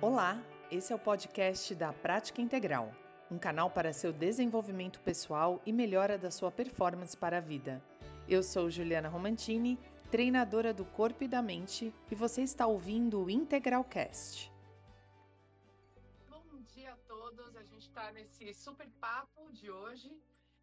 [0.00, 2.94] Olá, esse é o podcast da Prática Integral,
[3.28, 7.82] um canal para seu desenvolvimento pessoal e melhora da sua performance para a vida.
[8.28, 9.76] Eu sou Juliana Romantini,
[10.08, 14.52] treinadora do corpo e da mente, e você está ouvindo o Integralcast.
[16.28, 16.44] Bom
[16.76, 20.16] dia a todos, a gente está nesse super papo de hoje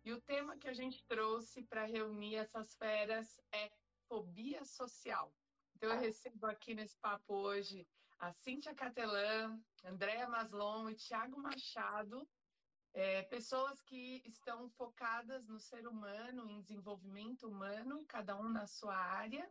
[0.05, 3.69] e o tema que a gente trouxe para reunir essas feras é
[4.07, 5.29] fobia social.
[5.75, 7.85] Então eu recebo aqui nesse papo hoje
[8.19, 12.27] a Cíntia Catelã, Andréa Maslon e Tiago Machado,
[12.93, 18.95] é, pessoas que estão focadas no ser humano, em desenvolvimento humano, cada um na sua
[18.95, 19.49] área,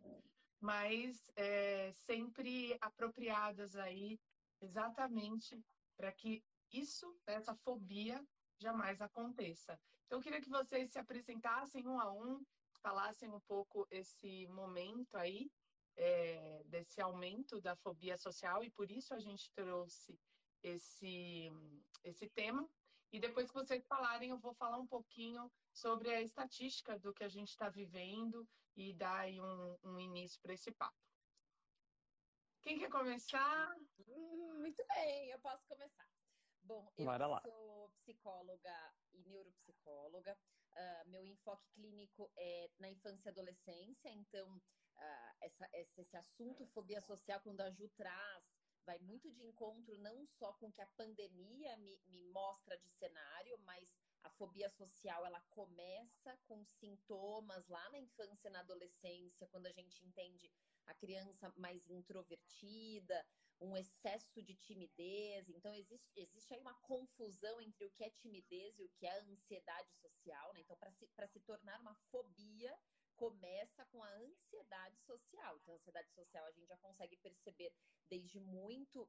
[0.61, 4.19] mas é, sempre apropriadas aí
[4.63, 5.63] exatamente
[5.97, 6.43] para que
[6.73, 8.25] isso, essa fobia,
[8.59, 9.79] jamais aconteça.
[10.07, 12.43] Então, eu queria que vocês se apresentassem um a um,
[12.81, 15.51] falassem um pouco esse momento aí
[15.97, 20.19] é, desse aumento da fobia social e por isso a gente trouxe
[20.63, 21.51] esse,
[22.03, 22.69] esse tema.
[23.13, 27.23] E depois que vocês falarem, eu vou falar um pouquinho sobre a estatística do que
[27.23, 30.99] a gente está vivendo e dar aí um, um início para esse papo.
[32.61, 33.77] Quem quer começar?
[34.09, 36.09] Hum, muito bem, eu posso começar.
[36.63, 37.05] Bom, eu
[37.43, 40.37] sou psicóloga e neuropsicóloga.
[40.73, 44.61] Uh, meu enfoque clínico é na infância e adolescência, então
[44.97, 48.53] uh, essa, esse assunto fobia social, quando a Ju traz,
[48.85, 52.89] vai muito de encontro não só com o que a pandemia me, me mostra de
[52.91, 59.49] cenário, mas a fobia social ela começa com sintomas lá na infância e na adolescência,
[59.49, 60.51] quando a gente entende
[60.87, 63.27] a criança mais introvertida,
[63.61, 65.49] um excesso de timidez.
[65.49, 69.21] Então, existe, existe aí uma confusão entre o que é timidez e o que é
[69.21, 70.53] ansiedade social.
[70.53, 70.61] Né?
[70.61, 72.77] Então, para se, se tornar uma fobia,
[73.17, 75.57] começa com a ansiedade social.
[75.59, 77.73] Então, a ansiedade social a gente já consegue perceber
[78.09, 79.09] desde muito,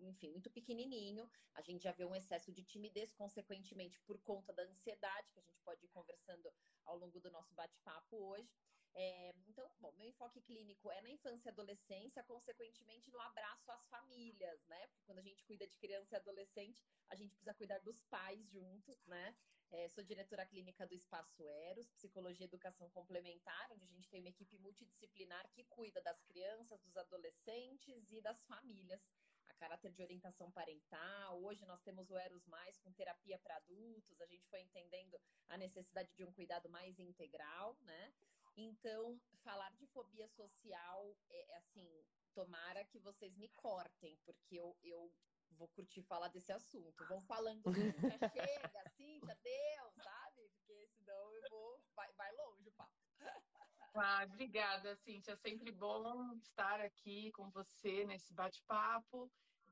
[0.00, 1.28] enfim, muito pequenininho.
[1.54, 5.42] A gente já vê um excesso de timidez, consequentemente, por conta da ansiedade, que a
[5.42, 6.52] gente pode ir conversando
[6.84, 8.58] ao longo do nosso bate-papo hoje.
[8.98, 13.86] É, então, bom, meu enfoque clínico é na infância e adolescência, consequentemente no abraço às
[13.88, 14.86] famílias, né?
[14.86, 18.48] Porque quando a gente cuida de criança e adolescente, a gente precisa cuidar dos pais
[18.48, 19.36] junto, né?
[19.70, 24.20] É, sou diretora clínica do Espaço Eros, Psicologia e Educação Complementar, onde a gente tem
[24.20, 29.06] uma equipe multidisciplinar que cuida das crianças, dos adolescentes e das famílias,
[29.46, 31.42] a caráter de orientação parental.
[31.42, 35.58] Hoje nós temos o Eros Mais com terapia para adultos, a gente foi entendendo a
[35.58, 38.14] necessidade de um cuidado mais integral, né?
[38.56, 44.76] Então, falar de fobia social é, é assim, tomara que vocês me cortem, porque eu,
[44.82, 45.12] eu
[45.50, 47.06] vou curtir falar desse assunto.
[47.06, 50.48] Vão falando, Cíntia, chega, Cíntia, Deus, sabe?
[50.56, 51.80] Porque senão eu vou.
[51.94, 52.92] Vai, vai longe o papo.
[53.94, 55.32] Ah, obrigada, Cíntia.
[55.32, 59.30] É sempre bom estar aqui com você nesse bate-papo.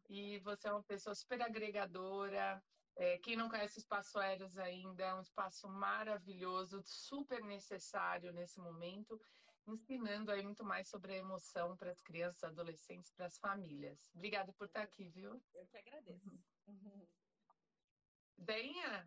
[0.08, 2.62] E você é uma pessoa super agregadora.
[2.96, 8.60] É, quem não conhece o Espaço Aéreos ainda, é um espaço maravilhoso, super necessário nesse
[8.60, 9.20] momento
[9.66, 14.10] ensinando aí muito mais sobre a emoção para as crianças, adolescentes, para as famílias.
[14.14, 15.42] Obrigada por estar aqui, viu?
[15.54, 16.24] Eu que agradeço.
[16.66, 17.06] Uhum.
[18.38, 19.06] Denha?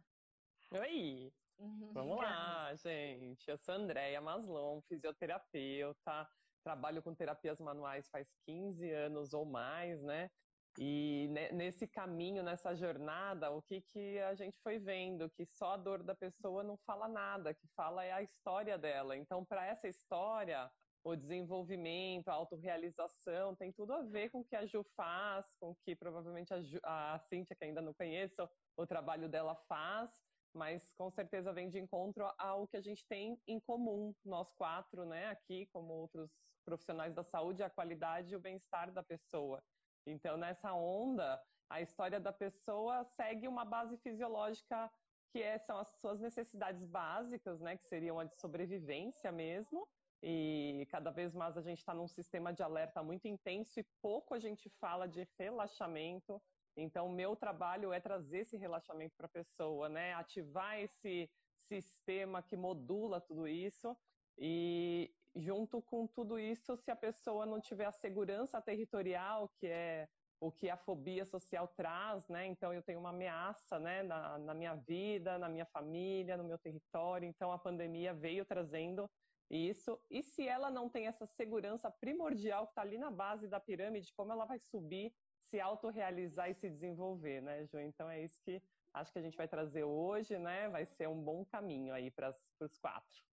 [0.70, 1.34] Oi!
[1.58, 1.92] Uhum.
[1.92, 3.50] Vamos lá, gente.
[3.50, 6.30] Eu sou Andréia Maslon, fisioterapeuta,
[6.64, 10.30] trabalho com terapias manuais faz 15 anos ou mais, né?
[10.80, 15.28] E nesse caminho, nessa jornada, o que, que a gente foi vendo?
[15.32, 19.18] Que só a dor da pessoa não fala nada, que fala é a história dela.
[19.18, 20.72] Então, para essa história,
[21.04, 25.72] o desenvolvimento, a autorrealização, tem tudo a ver com o que a Ju faz, com
[25.72, 30.12] o que provavelmente a, Ju, a Cíntia, que ainda não conheço, o trabalho dela faz,
[30.54, 35.06] mas com certeza vem de encontro ao que a gente tem em comum, nós quatro,
[35.06, 36.30] né, aqui, como outros
[36.66, 39.64] profissionais da saúde, a qualidade e o bem-estar da pessoa.
[40.08, 44.90] Então, nessa onda, a história da pessoa segue uma base fisiológica
[45.30, 49.86] que é, são as suas necessidades básicas, né, que seriam a de sobrevivência mesmo.
[50.24, 54.34] E cada vez mais a gente está num sistema de alerta muito intenso e pouco
[54.34, 56.42] a gente fala de relaxamento.
[56.76, 61.30] Então, o meu trabalho é trazer esse relaxamento para a pessoa, né, ativar esse
[61.70, 63.96] sistema que modula tudo isso
[64.38, 70.08] e, junto com tudo isso, se a pessoa não tiver a segurança territorial, que é
[70.40, 72.46] o que a fobia social traz, né?
[72.46, 76.60] Então eu tenho uma ameaça, né, na, na minha vida, na minha família, no meu
[76.60, 77.28] território.
[77.28, 79.10] Então a pandemia veio trazendo
[79.50, 80.00] isso.
[80.10, 84.14] E se ela não tem essa segurança primordial que está ali na base da pirâmide,
[84.14, 85.12] como ela vai subir,
[85.50, 87.80] se autorrealizar e se desenvolver, né, Ju?
[87.80, 88.62] Então é isso que
[88.94, 90.70] acho que a gente vai trazer hoje, né?
[90.70, 93.26] Vai ser um bom caminho aí para os quatro.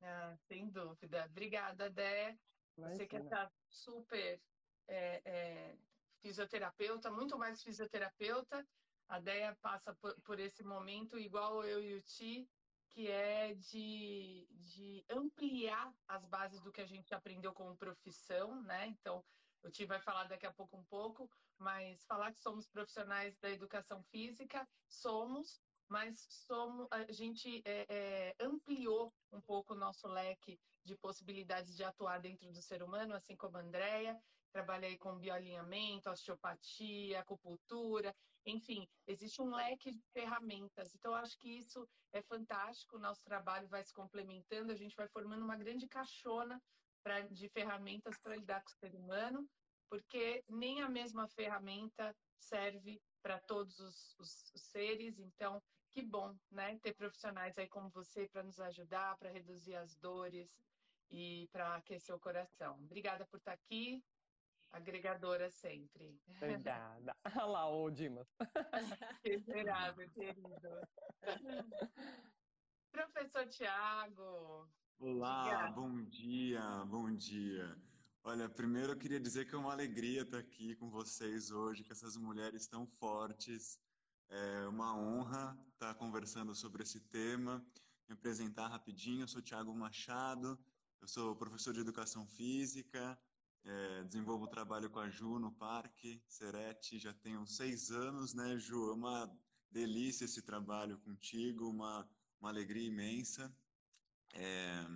[0.00, 1.26] Ah, sem dúvida.
[1.26, 2.38] Obrigada, Dé.
[2.76, 4.40] Você que está super
[4.86, 5.78] é, é,
[6.20, 8.66] fisioterapeuta, muito mais fisioterapeuta.
[9.08, 12.48] A Deia passa por, por esse momento, igual eu e o Ti,
[12.90, 18.86] que é de, de ampliar as bases do que a gente aprendeu como profissão, né?
[18.86, 19.24] Então,
[19.62, 23.50] o Ti vai falar daqui a pouco um pouco, mas falar que somos profissionais da
[23.50, 30.58] educação física, somos, mas somos, a gente é, é, ampliou um pouco o nosso leque
[30.84, 34.18] de possibilidades de atuar dentro do ser humano, assim como a Andrea.
[34.52, 38.14] Trabalhei com bioalinhamento, osteopatia, acupuntura,
[38.46, 40.94] enfim, existe um leque de ferramentas.
[40.94, 42.96] Então, acho que isso é fantástico.
[42.96, 46.60] O nosso trabalho vai se complementando, a gente vai formando uma grande caixona
[47.02, 49.46] pra, de ferramentas para lidar com o ser humano,
[49.90, 55.18] porque nem a mesma ferramenta serve para todos os, os, os seres.
[55.18, 56.78] Então, que bom, né?
[56.78, 60.50] Ter profissionais aí como você para nos ajudar, para reduzir as dores
[61.10, 62.74] e para aquecer o coração.
[62.84, 64.02] Obrigada por estar aqui
[64.70, 66.20] agregadora sempre.
[66.36, 67.16] Obrigada.
[67.36, 68.28] Olha lá o Dimas.
[69.22, 70.80] Que esperado, querido.
[72.92, 74.68] Professor Tiago.
[74.98, 75.72] Olá, Obrigada.
[75.72, 77.76] bom dia, bom dia.
[78.24, 81.92] Olha, primeiro eu queria dizer que é uma alegria estar aqui com vocês hoje, com
[81.92, 83.78] essas mulheres tão fortes.
[84.30, 87.64] É uma honra estar conversando sobre esse tema.
[88.06, 90.58] Me apresentar rapidinho, eu sou Tiago Machado,
[91.00, 93.18] eu sou professor de Educação Física,
[93.64, 98.90] é, desenvolvo trabalho com a Ju no Parque Serete, já tenho seis anos, né, Ju?
[98.90, 99.38] É uma
[99.70, 102.06] delícia esse trabalho contigo, uma,
[102.38, 103.50] uma alegria imensa.
[104.34, 104.86] É,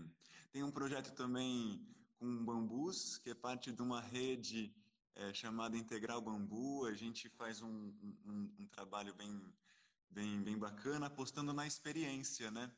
[0.51, 1.81] tem um projeto também
[2.19, 4.75] com bambus, que é parte de uma rede
[5.17, 6.87] é, chamada Integral Bambu.
[6.87, 7.93] A gente faz um,
[8.25, 9.55] um, um trabalho bem,
[10.11, 12.71] bem, bem bacana, apostando na experiência, né?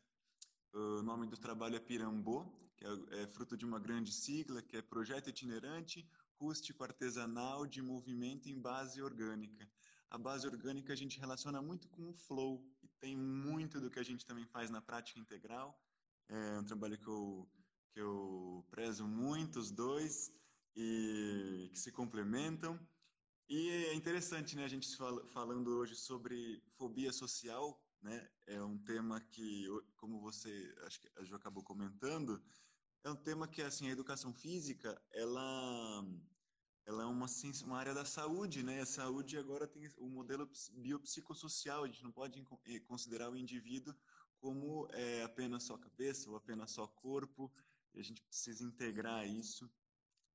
[0.72, 2.44] O nome do trabalho é Pirambô,
[2.76, 6.08] que é, é fruto de uma grande sigla, que é Projeto Itinerante
[6.40, 9.68] Rústico Artesanal de Movimento em Base Orgânica.
[10.10, 13.98] A base orgânica a gente relaciona muito com o flow, e tem muito do que
[13.98, 15.76] a gente também faz na prática integral.
[16.28, 17.48] É um trabalho que eu,
[17.92, 20.30] que eu prezo muito, os dois,
[20.76, 22.78] e que se complementam.
[23.48, 24.88] E é interessante, né, a gente
[25.32, 28.28] falando hoje sobre fobia social, né?
[28.46, 29.66] É um tema que,
[29.96, 32.42] como você acho que a Ju acabou comentando,
[33.04, 36.04] é um tema que assim a educação física ela
[36.86, 38.80] ela é uma ciência, uma área da saúde, né?
[38.80, 41.84] A saúde agora tem o modelo biopsicossocial.
[41.84, 43.94] A gente não pode eh, considerar o indivíduo
[44.38, 47.50] como é, apenas só cabeça ou apenas só corpo.
[47.96, 49.70] a gente precisa integrar isso.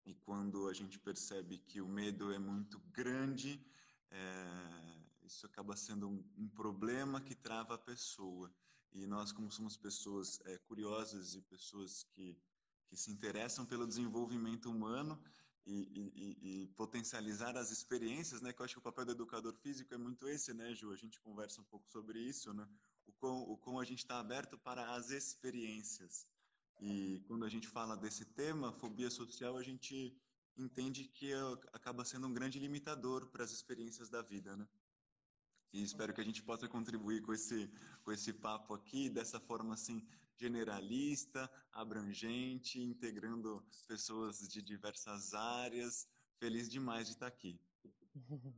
[0.09, 3.63] E quando a gente percebe que o medo é muito grande,
[4.09, 8.51] é, isso acaba sendo um, um, problema que trava a pessoa.
[8.91, 12.35] E nós, como somos pessoas é, curiosas e pessoas que,
[12.87, 15.21] que se interessam pelo desenvolvimento humano
[15.63, 15.77] e,
[16.15, 18.51] e, e, potencializar as experiências, né?
[18.51, 20.91] Que eu acho que o papel do educador físico é muito esse, né, Ju?
[20.91, 22.67] A gente conversa um pouco sobre isso, né?
[23.05, 26.25] O quão, o quão a gente está aberto para as experiências.
[26.79, 30.17] E quando a gente fala desse tema, fobia social, a gente
[30.57, 31.33] entende que
[31.73, 34.67] acaba sendo um grande limitador para as experiências da vida, né?
[35.71, 37.71] E espero que a gente possa contribuir com esse,
[38.03, 46.07] com esse papo aqui, dessa forma assim generalista, abrangente, integrando pessoas de diversas áreas.
[46.39, 47.59] Feliz demais de estar aqui.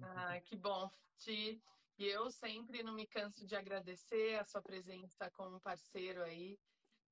[0.01, 1.61] Ah, que bom, Ti.
[1.97, 6.57] E eu sempre não me canso de agradecer a sua presença como parceiro aí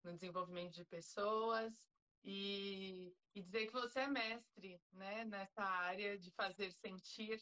[0.03, 1.74] no desenvolvimento de pessoas
[2.24, 7.39] e, e dizer que você é mestre né, nessa área de fazer sentir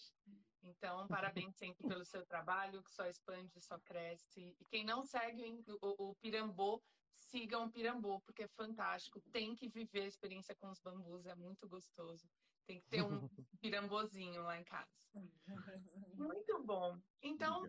[0.64, 4.56] então, parabéns sempre pelo seu trabalho, que só expande, só cresce.
[4.60, 6.82] E quem não segue o, o Pirambô,
[7.14, 9.22] sigam o Pirambô, porque é fantástico.
[9.32, 12.28] Tem que viver a experiência com os bambus, é muito gostoso.
[12.66, 13.30] Tem que ter um
[13.62, 14.90] pirambozinho lá em casa.
[16.16, 17.00] Muito bom.
[17.22, 17.64] Então,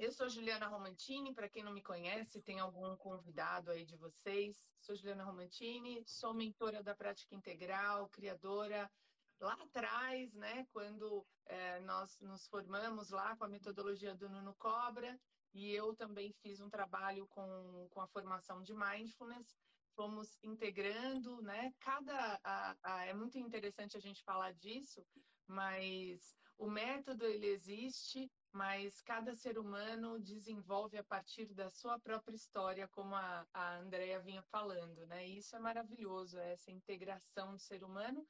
[0.00, 4.64] eu sou Juliana Romantini, para quem não me conhece, tem algum convidado aí de vocês.
[4.80, 8.90] Sou Juliana Romantini, sou mentora da prática integral, criadora
[9.38, 15.18] lá atrás, né, quando é, nós nos formamos lá com a metodologia do Nuno Cobra,
[15.52, 19.54] e eu também fiz um trabalho com, com a formação de mindfulness,
[19.94, 25.06] fomos integrando, né, cada, a, a, é muito interessante a gente falar disso,
[25.46, 32.34] mas o método ele existe, mas cada ser humano desenvolve a partir da sua própria
[32.34, 35.26] história, como a, a Andrea vinha falando, né?
[35.26, 38.26] Isso é maravilhoso, essa integração do ser humano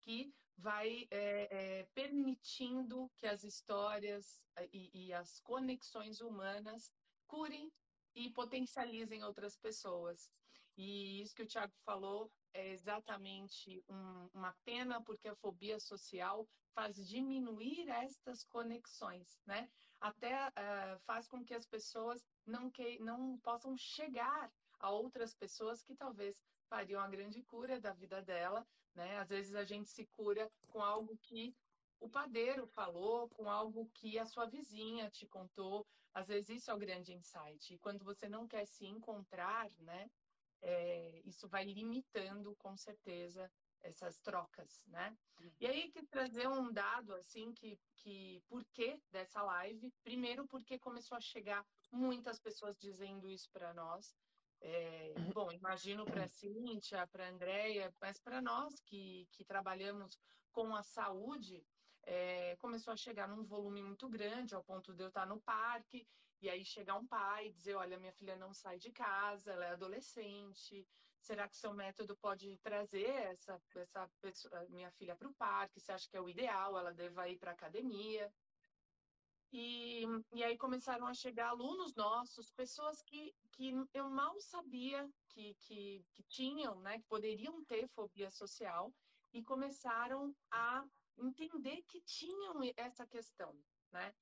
[0.00, 6.92] que vai é, é, permitindo que as histórias eh, e, e, as conexões humanas
[7.26, 7.72] curem
[8.14, 10.30] e potencializem outras pessoas.
[10.76, 16.46] E isso que o Tiago falou é exatamente um, uma pena, porque a fobia social
[16.74, 19.68] faz diminuir estas conexões, né?
[20.00, 24.50] Até uh, faz com que as pessoas não, que, não possam chegar
[24.80, 29.18] a outras pessoas que talvez fariam a grande cura da vida dela, né?
[29.18, 31.54] Às vezes a gente se cura com algo que
[32.00, 35.86] o padeiro falou, com algo que a sua vizinha te contou.
[36.12, 37.74] Às vezes isso é o grande insight.
[37.74, 40.10] E quando você não quer se encontrar, né?
[40.62, 43.50] É, isso vai limitando com certeza
[43.82, 45.16] essas trocas, né?
[45.60, 49.92] E aí que trazer um dado assim que que por que dessa live?
[50.02, 54.14] Primeiro porque começou a chegar muitas pessoas dizendo isso para nós.
[54.60, 60.16] É, bom, imagino para a Cíntia, para a Andrea, mas para nós que, que trabalhamos
[60.52, 61.64] com a saúde,
[62.04, 66.06] é, começou a chegar num volume muito grande, ao ponto de eu estar no parque,
[66.42, 69.64] e aí chegar um pai e dizer, olha, minha filha não sai de casa, ela
[69.64, 70.84] é adolescente,
[71.20, 75.80] será que seu método pode trazer essa, essa pessoa, minha filha para o parque?
[75.80, 76.76] Você acha que é o ideal?
[76.76, 78.30] Ela deva ir para a academia?
[79.52, 85.54] E, e aí começaram a chegar alunos nossos, pessoas que, que eu mal sabia que,
[85.60, 88.92] que, que tinham, né, que poderiam ter fobia social,
[89.32, 90.84] e começaram a
[91.18, 93.54] entender que tinham essa questão,
[93.92, 94.12] né?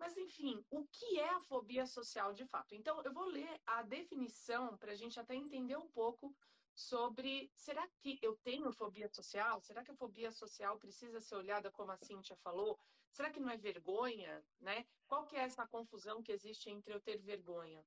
[0.00, 2.74] Mas, enfim, o que é a fobia social de fato?
[2.74, 6.34] Então, eu vou ler a definição para a gente até entender um pouco
[6.74, 9.60] sobre será que eu tenho fobia social?
[9.60, 12.80] Será que a fobia social precisa ser olhada como a Cíntia falou?
[13.12, 14.86] Será que não é vergonha, né?
[15.06, 17.84] Qual que é essa confusão que existe entre eu ter vergonha?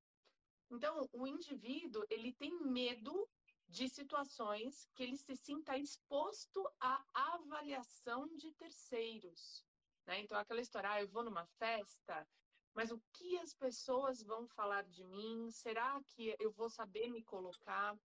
[0.69, 3.27] Então, o indivíduo, ele tem medo
[3.67, 9.65] de situações que ele se sinta exposto à avaliação de terceiros.
[10.05, 10.21] Né?
[10.21, 12.27] Então, aquela história, ah, eu vou numa festa,
[12.73, 15.49] mas o que as pessoas vão falar de mim?
[15.51, 17.97] Será que eu vou saber me colocar?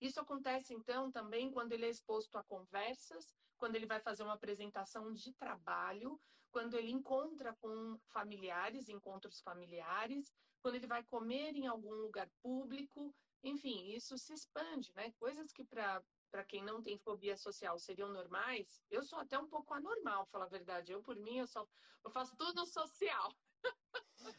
[0.00, 4.34] Isso acontece, então, também quando ele é exposto a conversas, quando ele vai fazer uma
[4.34, 11.66] apresentação de trabalho, quando ele encontra com familiares, encontros familiares, quando ele vai comer em
[11.66, 15.12] algum lugar público, enfim, isso se expande, né?
[15.18, 19.46] Coisas que para para quem não tem fobia social seriam normais, eu sou até um
[19.46, 20.90] pouco anormal, falar a verdade.
[20.90, 21.68] Eu, por mim, eu só
[22.02, 23.32] eu faço tudo social.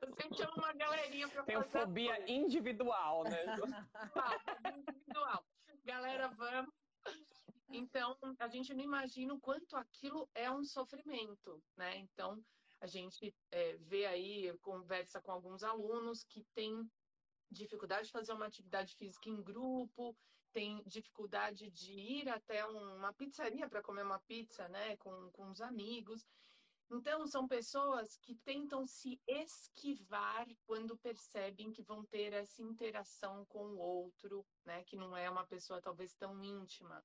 [0.00, 1.60] eu sempre chamo uma galerinha para fazer.
[1.60, 3.44] Tem fobia individual, né?
[4.78, 5.44] individual.
[5.84, 6.72] Galera, vamos.
[7.68, 11.98] Então, a gente não imagina o quanto aquilo é um sofrimento, né?
[11.98, 12.42] Então,
[12.80, 16.88] a gente é, vê aí, conversa com alguns alunos que têm
[17.50, 20.16] dificuldade de fazer uma atividade física em grupo,
[20.52, 25.60] tem dificuldade de ir até uma pizzaria para comer uma pizza, né, com, com os
[25.60, 26.26] amigos.
[26.90, 33.64] Então, são pessoas que tentam se esquivar quando percebem que vão ter essa interação com
[33.64, 37.04] o outro, né, que não é uma pessoa talvez tão íntima.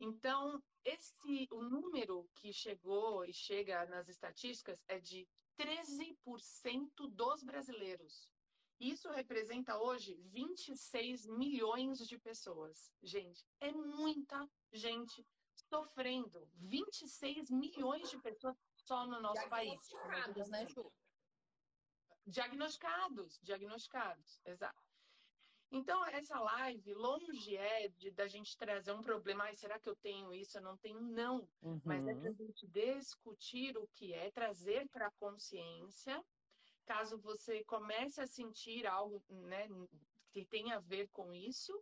[0.00, 8.28] Então, esse o número que chegou e chega nas estatísticas é de 13% dos brasileiros.
[8.78, 12.92] Isso representa hoje 26 milhões de pessoas.
[13.02, 15.26] Gente, é muita gente
[15.68, 16.46] sofrendo.
[16.54, 19.80] 26 milhões de pessoas só no nosso país.
[19.88, 20.92] Diagnosticados, né, Ju?
[22.26, 24.86] Diagnosticados, diagnosticados, exato.
[25.70, 29.96] Então, essa live, longe é de da gente trazer um problema, ai, será que eu
[29.96, 30.58] tenho isso?
[30.58, 31.48] Eu não tenho, não.
[31.62, 31.80] Uhum.
[31.84, 36.24] Mas é para a gente discutir o que é, trazer para a consciência,
[36.86, 39.68] caso você comece a sentir algo né,
[40.30, 41.72] que tem a ver com isso,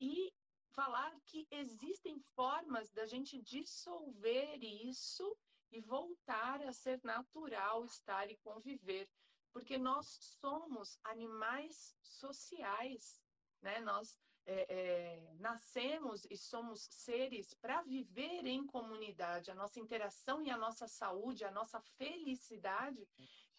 [0.00, 0.32] e
[0.70, 5.36] falar que existem formas da gente dissolver isso
[5.70, 9.08] e voltar a ser natural estar e conviver,
[9.52, 10.06] porque nós
[10.40, 13.22] somos animais sociais
[13.64, 13.80] né?
[13.80, 19.50] Nós é, é, nascemos e somos seres para viver em comunidade.
[19.50, 23.08] A nossa interação e a nossa saúde, a nossa felicidade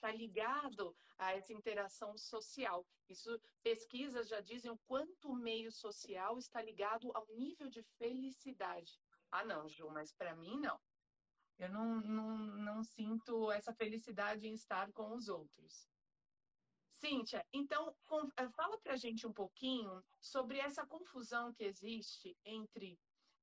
[0.05, 2.85] está ligado a essa interação social.
[3.09, 8.99] Isso pesquisas já dizem o quanto o meio social está ligado ao nível de felicidade.
[9.31, 10.79] Ah, não, Ju, mas para mim não.
[11.57, 15.89] Eu não, não, não sinto essa felicidade em estar com os outros.
[16.99, 17.95] Cíntia, então
[18.37, 22.99] eh, fala para a gente um pouquinho sobre essa confusão que existe entre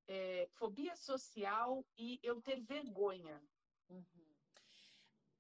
[0.07, 3.43] é, fobia social e eu ter vergonha.
[3.89, 4.22] Uhum.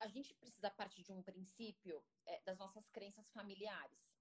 [0.03, 4.13] A gente precisa partir de um princípio é, das nossas crenças familiares.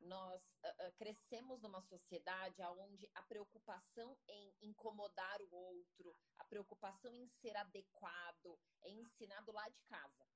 [0.00, 7.14] nós uh, uh, crescemos numa sociedade onde a preocupação em incomodar o outro, a preocupação
[7.14, 10.26] em ser adequado, é ensinado lá de casa.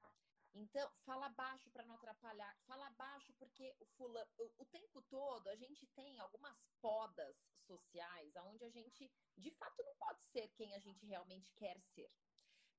[0.54, 5.48] Então, fala baixo para não atrapalhar, fala baixo porque o fulano, o, o, tempo todo
[5.48, 7.36] a gente tem algumas podas
[7.66, 12.10] sociais onde a gente, de fato, não pode ser quem a gente realmente quer ser.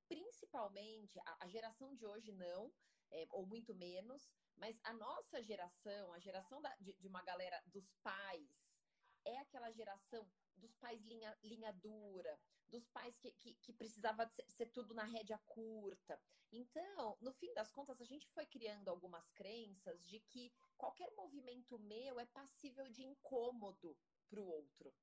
[0.08, 2.72] Principalmente, a, geração de hoje não,
[3.12, 7.62] é, ou muito menos, mas a nossa geração, a geração da, de, de, uma galera
[7.68, 8.80] dos pais,
[9.26, 14.46] é aquela geração dos pais linha, linha dura, dos pais que, que, que precisava ser,
[14.50, 16.20] ser, tudo na rédea curta.
[16.52, 21.78] Então, no fim das contas, a gente foi criando algumas crenças de que qualquer movimento
[21.80, 23.98] meu é passível de incômodo
[24.30, 24.94] para o outro.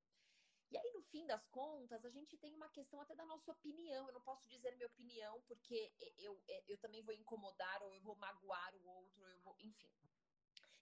[0.74, 4.08] E aí, no fim das contas, a gente tem uma questão até da nossa opinião.
[4.08, 8.16] Eu não posso dizer minha opinião porque eu, eu também vou incomodar, ou eu vou
[8.16, 9.54] magoar o outro, ou eu vou.
[9.60, 9.88] Enfim.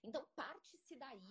[0.01, 1.21] Então, parte-se daí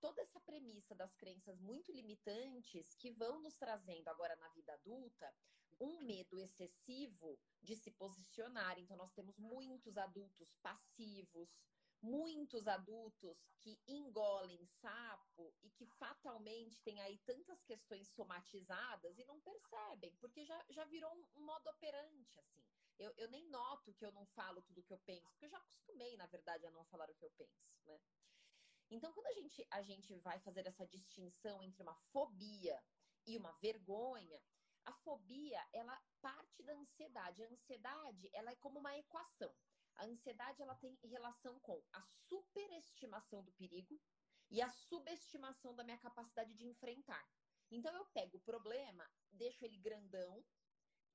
[0.00, 5.32] toda essa premissa das crenças muito limitantes que vão nos trazendo agora na vida adulta
[5.78, 8.80] um medo excessivo de se posicionar.
[8.80, 11.64] Então, nós temos muitos adultos passivos,
[12.02, 19.40] muitos adultos que engolem sapo e que fatalmente têm aí tantas questões somatizadas e não
[19.40, 22.64] percebem, porque já, já virou um, modo operante, assim.
[22.98, 25.50] Eu, eu nem noto que eu não falo tudo o que eu penso, porque eu
[25.50, 28.00] já acostumei, na verdade, a não falar o que eu penso, né?
[28.88, 32.80] Então, quando a gente, a gente vai fazer essa distinção entre uma fobia
[33.26, 34.40] e uma vergonha,
[34.84, 37.42] a fobia, ela parte da ansiedade.
[37.42, 39.52] A ansiedade, ela é como uma equação.
[39.96, 44.00] A ansiedade ela tem relação com a superestimação do perigo
[44.50, 47.26] e a subestimação da minha capacidade de enfrentar.
[47.70, 50.44] Então eu pego o problema, deixo ele grandão,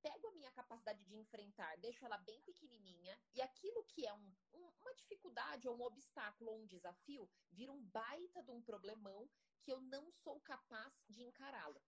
[0.02, 4.34] pego a minha capacidade de enfrentar, deixo ela bem pequenininha e aquilo que é um,
[4.52, 9.30] um, uma dificuldade ou um obstáculo ou um desafio vira um baita de um problemão
[9.62, 11.80] que eu não sou capaz de encará-lo.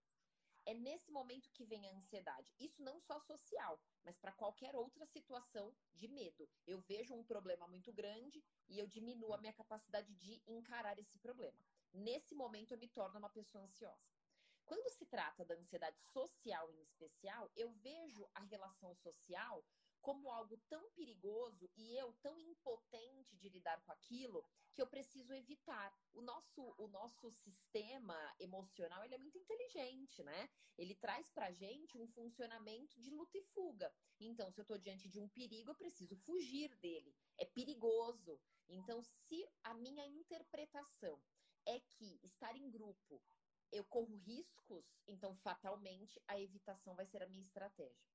[0.65, 2.51] É nesse momento que vem a ansiedade.
[2.59, 6.49] Isso não só social, mas para qualquer outra situação de medo.
[6.65, 11.19] Eu vejo um problema muito grande e eu diminuo a minha capacidade de encarar esse
[11.19, 11.57] problema.
[11.93, 14.15] Nesse momento, eu me torno uma pessoa ansiosa.
[14.65, 19.63] Quando se trata da ansiedade social em especial, eu vejo a relação social
[20.05, 25.33] como algo tão perigoso e eu tão impotente de lidar com aquilo que eu preciso
[25.33, 25.91] evitar.
[26.13, 30.47] O nosso, o nosso sistema emocional ele é muito inteligente, né?
[30.77, 33.91] Ele traz pra gente um funcionamento de luta e fuga.
[34.19, 37.15] Então, se eu estou diante de um perigo, eu preciso fugir dele.
[37.39, 38.39] É perigoso.
[38.69, 41.19] Então, se a minha interpretação
[41.65, 43.19] é que estar em grupo
[43.71, 48.14] eu corro riscos, então fatalmente a evitação vai ser a minha estratégia.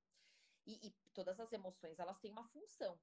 [0.71, 2.97] E, e, todas as emoções, elas têm uma função.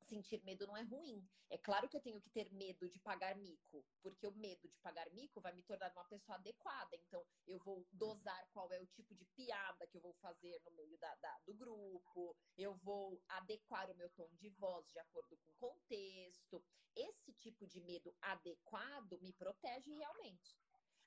[0.00, 1.28] Sentir medo não é ruim.
[1.50, 4.78] É claro que eu tenho que ter medo de pagar mico, porque o medo de
[4.78, 6.96] pagar mico vai me tornar uma pessoa adequada.
[6.96, 10.70] Então, eu vou dosar qual é o tipo de piada que eu vou fazer no
[10.72, 15.36] meio da, da, do grupo, eu vou adequar o meu tom de voz de acordo
[15.36, 16.64] com o contexto.
[16.96, 20.56] Esse tipo de medo adequado me protege realmente.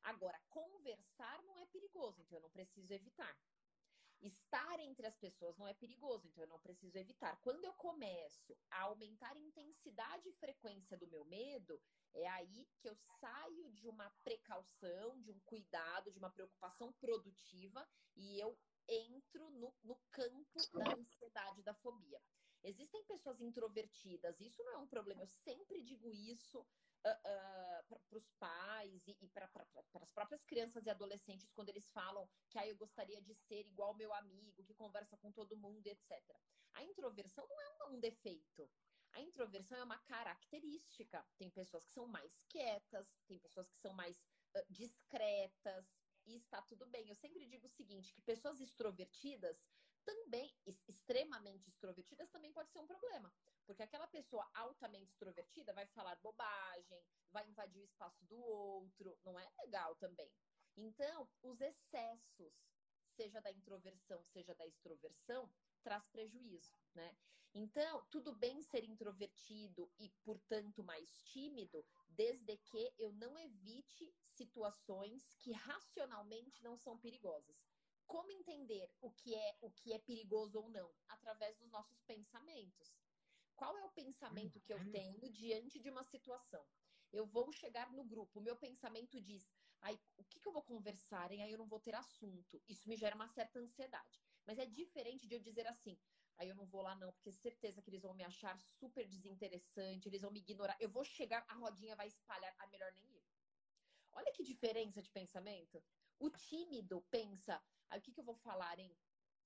[0.04, 3.36] Agora, conversar não é perigoso, então eu não preciso evitar.
[4.21, 7.39] Estar entre as pessoas não é perigoso, então eu não preciso evitar.
[7.41, 11.80] Quando eu começo a aumentar a intensidade e frequência do meu medo,
[12.13, 17.88] é aí que eu saio de uma precaução, de um cuidado, de uma preocupação produtiva
[18.15, 22.21] e eu entro no, no campo da ansiedade, da fobia.
[22.63, 26.65] Existem pessoas introvertidas, isso não é um problema, eu sempre digo isso
[27.06, 29.50] uh, uh, para os pais e, e para
[30.02, 33.94] as próprias crianças e adolescentes quando eles falam que ah, eu gostaria de ser igual
[33.94, 36.12] meu amigo, que conversa com todo mundo, etc.
[36.74, 38.70] A introversão não é um, um defeito.
[39.13, 41.26] A introversão é uma característica.
[41.38, 46.62] Tem pessoas que são mais quietas, tem pessoas que são mais uh, discretas, e está
[46.63, 47.08] tudo bem.
[47.08, 49.70] Eu sempre digo o seguinte, que pessoas extrovertidas
[50.06, 50.56] também,
[50.88, 53.34] extremamente extrovertidas, também pode ser um problema.
[53.65, 59.38] Porque aquela pessoa altamente extrovertida vai falar bobagem, vai invadir o espaço do outro, não
[59.39, 60.32] é legal também.
[60.78, 62.54] Então, os excessos,
[63.08, 65.50] seja da introversão, seja da extroversão,
[65.84, 67.15] traz prejuízo, né?
[67.58, 75.34] Então, tudo bem ser introvertido e, portanto, mais tímido, desde que eu não evite situações
[75.39, 77.56] que racionalmente não são perigosas.
[78.06, 80.94] Como entender o que é o que é perigoso ou não?
[81.08, 82.96] Através dos nossos pensamentos.
[83.56, 84.91] Qual é o pensamento que eu uhum.
[84.91, 86.65] tenho diante de uma situação?
[87.12, 89.50] Eu vou chegar no grupo, meu pensamento diz:
[89.82, 91.32] Ai, o que, que eu vou conversar?
[91.32, 92.62] E aí eu não vou ter assunto.
[92.68, 94.22] Isso me gera uma certa ansiedade.
[94.46, 95.98] Mas é diferente de eu dizer assim:
[96.38, 100.10] Aí eu não vou lá não, porque certeza que eles vão me achar super desinteressante,
[100.10, 100.76] eles vão me ignorar.
[100.80, 103.24] Eu vou chegar, a rodinha vai espalhar, é melhor nem ir.
[104.12, 105.82] Olha que diferença de pensamento.
[106.20, 108.95] O tímido pensa, aí o que, que eu vou falar, hein?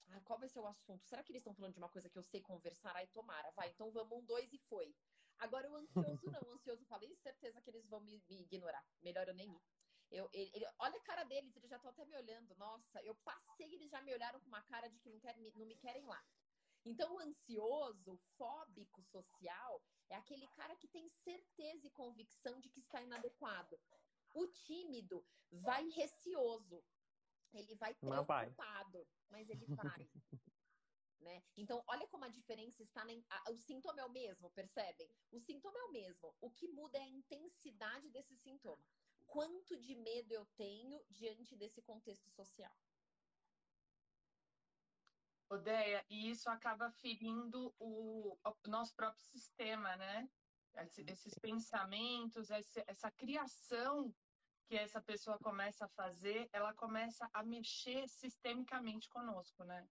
[0.09, 1.05] Ah, qual vai ser o assunto?
[1.05, 2.95] Será que eles estão falando de uma coisa que eu sei conversar?
[2.95, 4.95] Aí tomara, vai, então vamos um, dois e foi.
[5.37, 8.85] Agora o ansioso não, o ansioso fala, e certeza que eles vão me, me ignorar.
[9.01, 9.61] Melhor eu nem ir.
[10.11, 12.55] Eu, ele, ele, olha a cara deles, eles já estão até me olhando.
[12.55, 15.65] Nossa, eu passei, eles já me olharam com uma cara de que não, quer, não
[15.65, 16.23] me querem lá.
[16.83, 22.79] Então, o ansioso, fóbico social, é aquele cara que tem certeza e convicção de que
[22.79, 23.79] está inadequado.
[24.33, 26.83] O tímido vai receoso.
[27.53, 30.09] Ele vai preocupado, mas ele vai.
[31.21, 31.43] né?
[31.57, 33.03] Então, olha como a diferença está.
[33.03, 33.13] Na...
[33.51, 35.09] O sintoma é o mesmo, percebem?
[35.31, 36.35] O sintoma é o mesmo.
[36.41, 38.83] O que muda é a intensidade desse sintoma.
[39.25, 42.75] Quanto de medo eu tenho diante desse contexto social?
[45.51, 50.29] Odeia, e isso acaba ferindo o, o nosso próprio sistema, né?
[51.07, 54.13] Esses pensamentos, essa, essa criação
[54.69, 59.83] que essa pessoa começa a fazer, ela começa a mexer sistemicamente conosco, né?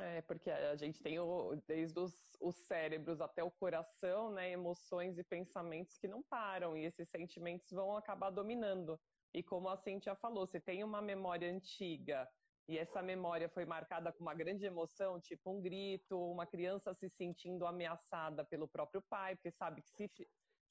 [0.00, 5.18] É, porque a gente tem o, desde os, os, cérebros até o coração, né, emoções
[5.18, 8.98] e pensamentos que não param, e esses sentimentos vão acabar dominando.
[9.34, 12.26] E como a Cintia falou, se tem uma memória antiga
[12.66, 17.08] e essa memória foi marcada com uma grande emoção, tipo um grito, uma criança se
[17.08, 20.10] sentindo ameaçada pelo próprio pai, porque sabe que se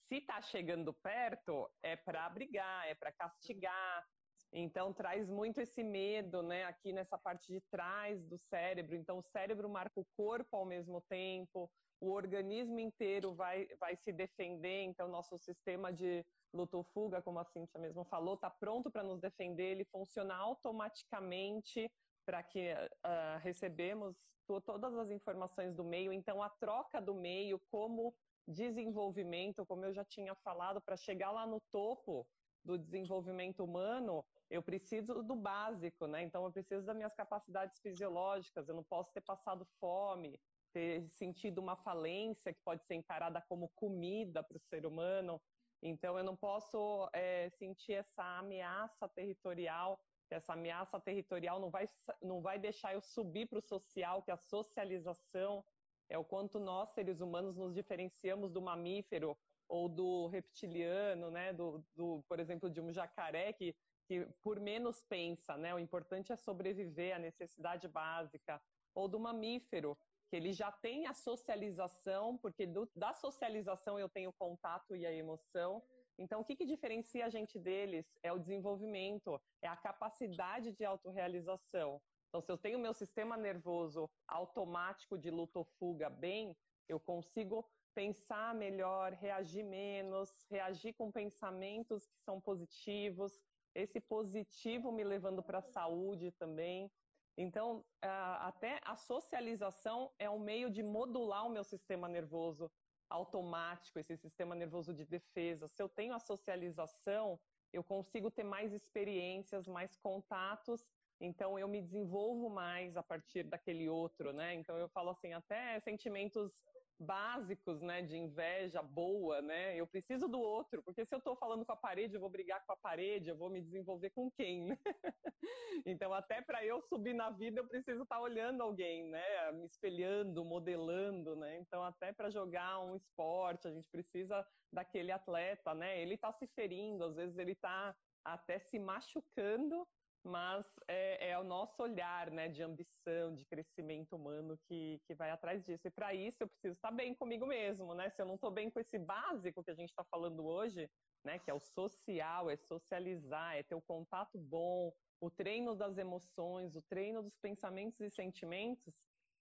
[0.08, 4.06] se está chegando perto é para brigar, é para castigar.
[4.52, 8.96] Então traz muito esse medo, né, aqui nessa parte de trás do cérebro.
[8.96, 14.13] Então o cérebro marca o corpo ao mesmo tempo, o organismo inteiro vai, vai se
[14.13, 14.84] defender.
[14.84, 19.72] Então nosso sistema de luto-fuga, como a Cintia mesmo falou, está pronto para nos defender,
[19.72, 21.91] ele funciona automaticamente
[22.26, 24.15] para que uh, recebemos
[24.48, 26.13] todas as informações do meio.
[26.13, 28.15] Então, a troca do meio como
[28.47, 32.27] desenvolvimento, como eu já tinha falado, para chegar lá no topo
[32.63, 36.21] do desenvolvimento humano, eu preciso do básico, né?
[36.23, 40.39] Então, eu preciso das minhas capacidades fisiológicas, eu não posso ter passado fome,
[40.73, 45.41] ter sentido uma falência que pode ser encarada como comida para o ser humano.
[45.81, 49.99] Então, eu não posso é, sentir essa ameaça territorial.
[50.29, 51.86] Essa ameaça territorial não vai,
[52.21, 55.63] não vai deixar eu subir para o social, que é a socialização
[56.10, 61.54] é o quanto nós, seres humanos, nos diferenciamos do mamífero ou do reptiliano, né?
[61.54, 63.76] Do, do por exemplo, de um jacaré que,
[64.08, 65.74] que por menos pensa, né?
[65.74, 68.62] O importante é sobreviver, a necessidade básica.
[68.96, 69.98] Ou do mamífero,
[70.30, 75.12] que ele já tem a socialização, porque do, da socialização eu tenho contato e a
[75.12, 75.84] emoção.
[76.17, 80.84] Então, o que, que diferencia a gente deles é o desenvolvimento, é a capacidade de
[80.84, 82.02] autorrealização.
[82.30, 86.56] Então, se eu tenho meu sistema nervoso automático de luta ou fuga bem,
[86.88, 93.40] eu consigo pensar melhor, reagir menos, reagir com pensamentos que são positivos,
[93.74, 96.92] esse positivo me levando para a saúde também.
[97.38, 102.72] Então, até a socialização é um meio de modular o meu sistema nervoso
[103.10, 105.68] automático, esse sistema nervoso de defesa.
[105.68, 107.40] Se eu tenho a socialização,
[107.72, 110.86] eu consigo ter mais experiências, mais contatos,
[111.19, 114.53] então eu me desenvolvo mais a partir daquele outro, né?
[114.56, 116.51] Então eu falo assim, até sentimentos
[116.99, 119.75] básicos, né, de inveja boa, né?
[119.75, 122.65] Eu preciso do outro, porque se eu estou falando com a parede, eu vou brigar
[122.65, 124.65] com a parede, eu vou me desenvolver com quem?
[124.65, 124.77] Né?
[125.86, 129.51] então, até para eu subir na vida, eu preciso estar tá olhando alguém, né?
[129.51, 131.58] Me espelhando, modelando, né?
[131.60, 136.01] Então, até para jogar um esporte, a gente precisa daquele atleta, né?
[136.01, 139.88] Ele está se ferindo, às vezes ele está até se machucando
[140.28, 145.32] mas é, é, o nosso olhar né, de ambição, de crescimento humano que, que vai
[145.32, 145.88] atrás disso.
[145.88, 148.10] E para isso eu preciso estar bem comigo mesmo, né?
[148.10, 150.90] Se eu não estou bem com esse básico que a gente está falando hoje,
[151.24, 155.76] né, que é o social, é socializar, é ter o um contato bom, o treino
[155.76, 158.94] das emoções, o treino dos pensamentos e sentimentos,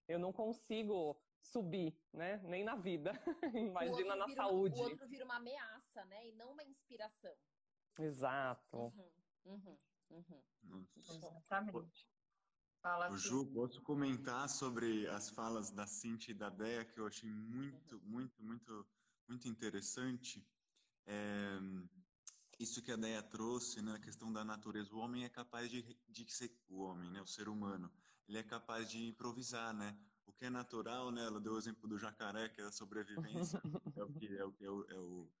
[0.07, 2.37] eu não consigo subir, né?
[2.45, 3.11] Nem na vida.
[3.53, 4.79] Imagina na saúde.
[4.79, 6.27] O outro vira uma ameaça, né?
[6.27, 7.35] E não uma inspiração.
[7.99, 8.77] Exato.
[8.77, 9.11] Uhum,
[9.45, 9.77] uhum.
[10.09, 10.85] Uhum.
[10.97, 12.07] Exatamente.
[12.81, 17.07] Fala, o Ju, posso comentar sobre as falas da Cintia e da Dea, que eu
[17.07, 18.01] achei muito, uhum.
[18.05, 18.87] muito, muito,
[19.27, 20.45] muito interessante.
[21.05, 21.59] É,
[22.59, 24.93] isso que a Dea trouxe, né, a questão da natureza.
[24.93, 27.91] O homem é capaz de, de ser, o homem, né, o ser humano,
[28.27, 29.97] ele é capaz de improvisar, né?
[30.25, 31.23] O que é natural, né?
[31.23, 33.61] Ela deu o exemplo do jacaré, que é a sobrevivência,
[33.95, 35.31] é o que é o, é o, é o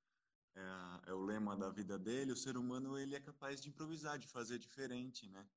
[0.57, 4.17] é, é, o lema da vida dele, o ser humano ele é capaz de improvisar,
[4.17, 5.47] de fazer diferente, né?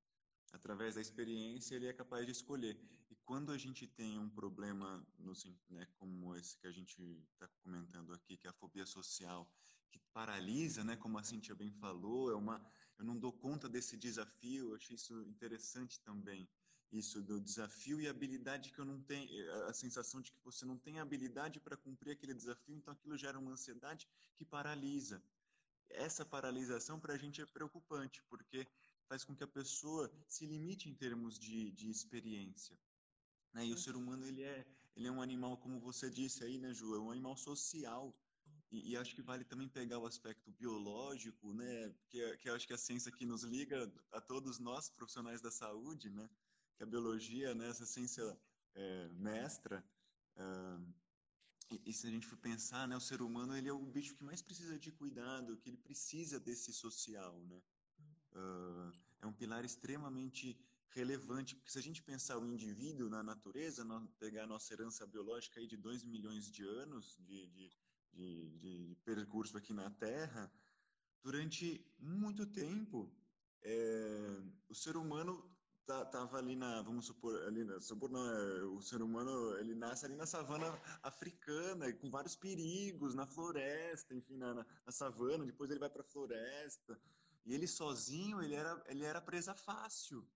[0.52, 2.78] através da experiência, ele é capaz de escolher.
[3.08, 5.32] E quando a gente tem um problema, no,
[5.70, 7.00] né, como esse que a gente
[7.32, 9.48] está comentando aqui, que é a fobia social,
[9.90, 12.60] que paralisa, né, como a Cintia bem falou, é uma,
[12.98, 16.48] eu não dou conta desse desafio, eu achei isso interessante também,
[16.92, 19.28] isso do desafio e habilidade que eu não tenho,
[19.64, 23.38] a sensação de que você não tem habilidade para cumprir aquele desafio, então aquilo gera
[23.38, 25.22] uma ansiedade que paralisa.
[25.88, 28.66] Essa paralisação para a gente é preocupante, porque
[29.08, 32.76] faz com que a pessoa se limite em termos de, de experiência.
[33.52, 33.66] Né?
[33.66, 36.72] E o ser humano, ele é, ele é um animal, como você disse aí, né,
[36.72, 36.94] Ju?
[36.94, 38.16] É um animal social.
[38.70, 41.92] E, e acho que vale também pegar o aspecto biológico, né?
[42.08, 46.08] Que, que acho que a ciência que nos liga a todos nós, profissionais da saúde,
[46.08, 46.30] né?
[46.80, 47.68] Que a biologia, né?
[47.68, 48.24] Essa ciência
[48.74, 49.84] é, mestra.
[50.34, 50.94] Uh,
[51.70, 52.96] e, e, se a gente for pensar, né?
[52.96, 56.40] O ser humano, ele é o bicho que mais precisa de cuidado, que ele precisa
[56.40, 57.60] desse social, né?
[58.32, 63.84] uh, é um pilar extremamente relevante, porque se a gente pensar o indivíduo na natureza,
[64.18, 67.70] pegar a nossa herança biológica aí de 2 milhões de anos de, de,
[68.10, 70.50] de, de, percurso aqui na Terra,
[71.22, 73.14] durante muito tempo,
[73.62, 75.49] é, o ser humano
[76.02, 80.06] estava ali na, vamos supor, ali na, supor não, é, o ser humano, ele nasce
[80.06, 80.66] ali na savana
[81.02, 86.02] africana, com vários perigos, na floresta, enfim, na, na, na savana, depois ele vai para
[86.02, 87.00] a floresta,
[87.44, 90.26] e ele sozinho, ele era, ele era presa fácil.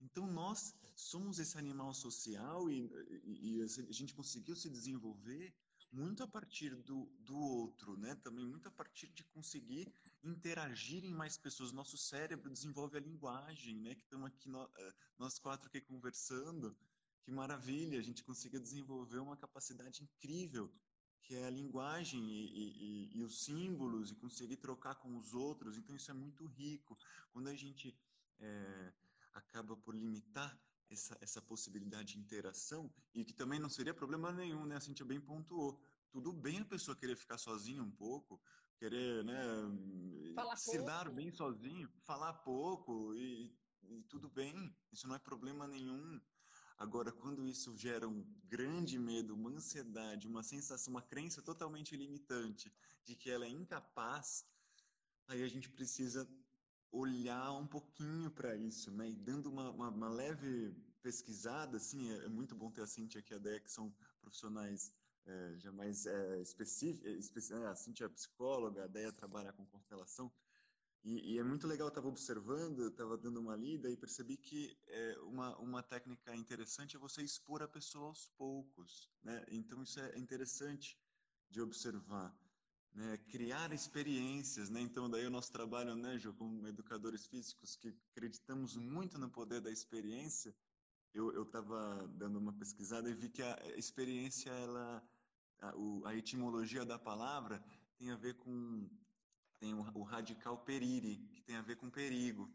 [0.00, 2.90] Então nós somos esse animal social e,
[3.24, 5.54] e, e, a gente conseguiu se desenvolver
[5.94, 8.14] muito a partir do, do outro, né?
[8.16, 11.72] Também muito a partir de conseguir interagir em mais pessoas.
[11.72, 13.94] Nosso cérebro desenvolve a linguagem, né?
[13.94, 16.76] Que estamos aqui nós, eh, nós quatro aqui conversando.
[17.24, 17.98] Que maravilha!
[17.98, 20.70] A gente conseguiu desenvolver uma capacidade incrível
[21.22, 25.78] que é a linguagem e, e, e, os símbolos e conseguir trocar com os outros.
[25.78, 26.98] Então isso é muito rico.
[27.32, 27.96] Quando a gente
[28.40, 28.92] é,
[29.32, 30.54] acaba por limitar
[30.90, 34.76] essa, essa possibilidade de interação e que também não seria problema nenhum, né?
[34.76, 35.80] A Cintia bem pontuou.
[36.10, 38.40] Tudo bem a pessoa querer ficar sozinha um pouco,
[38.76, 39.42] querer, né,
[40.34, 40.86] falar se pouco.
[40.86, 44.74] dar bem sozinho, falar pouco e, e tudo bem.
[44.92, 46.20] Isso não é problema nenhum.
[46.76, 52.72] Agora, quando isso gera um grande medo, uma ansiedade, uma sensação, uma crença totalmente limitante
[53.04, 54.44] de que ela é incapaz,
[55.28, 56.28] aí a gente precisa
[56.94, 59.10] olhar um pouquinho para isso, né?
[59.10, 63.20] E dando uma, uma, uma leve pesquisada, assim, é, é, muito bom ter a Cintia
[63.20, 64.92] aqui, a Deia, que são profissionais
[65.26, 70.32] é, já mais é, específicos, é, a Cintia é psicóloga, a Deia trabalha com constelação,
[71.04, 74.74] e, e, é muito legal, eu estava observando, estava dando uma lida e percebi que
[74.86, 79.10] é, uma, uma técnica interessante é você expor a pessoa aos poucos.
[79.22, 79.44] Né?
[79.50, 80.98] Então, isso é interessante
[81.50, 82.34] de observar.
[82.94, 83.18] Né?
[83.28, 84.70] Criar experiências.
[84.70, 84.80] Né?
[84.80, 89.60] Então, daí o nosso trabalho, né, Ju, como educadores físicos, que acreditamos muito no poder
[89.60, 90.54] da experiência,
[91.12, 95.02] eu estava dando uma pesquisada e vi que a experiência, ela,
[95.60, 97.64] a, o, a etimologia da palavra
[97.96, 98.88] tem a ver com
[99.60, 102.52] tem o, o radical periri, que tem a ver com perigo.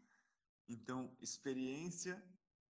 [0.68, 2.22] Então, experiência,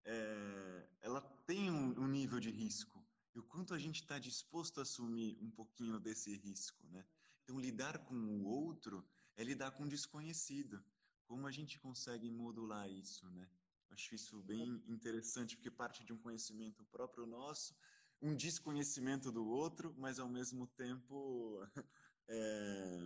[0.05, 3.05] é, ela tem um, um, nível de risco.
[3.35, 7.05] E o quanto a gente está disposto a assumir um pouquinho desse risco, né?
[7.51, 9.05] Então, lidar com o outro
[9.37, 10.85] é lidar com o desconhecido.
[11.27, 13.51] Como a gente consegue modular isso, né?
[13.91, 17.77] Acho isso bem interessante, porque parte de um conhecimento próprio nosso,
[18.23, 21.61] um desconhecimento do outro, mas ao mesmo tempo
[22.29, 22.99] é,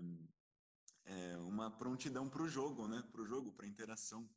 [1.07, 3.03] é, uma prontidão para o jogo, né?
[3.11, 4.29] Para o jogo, para a interação.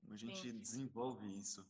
[0.00, 0.58] Como a gente Sim.
[0.58, 1.64] desenvolve isso.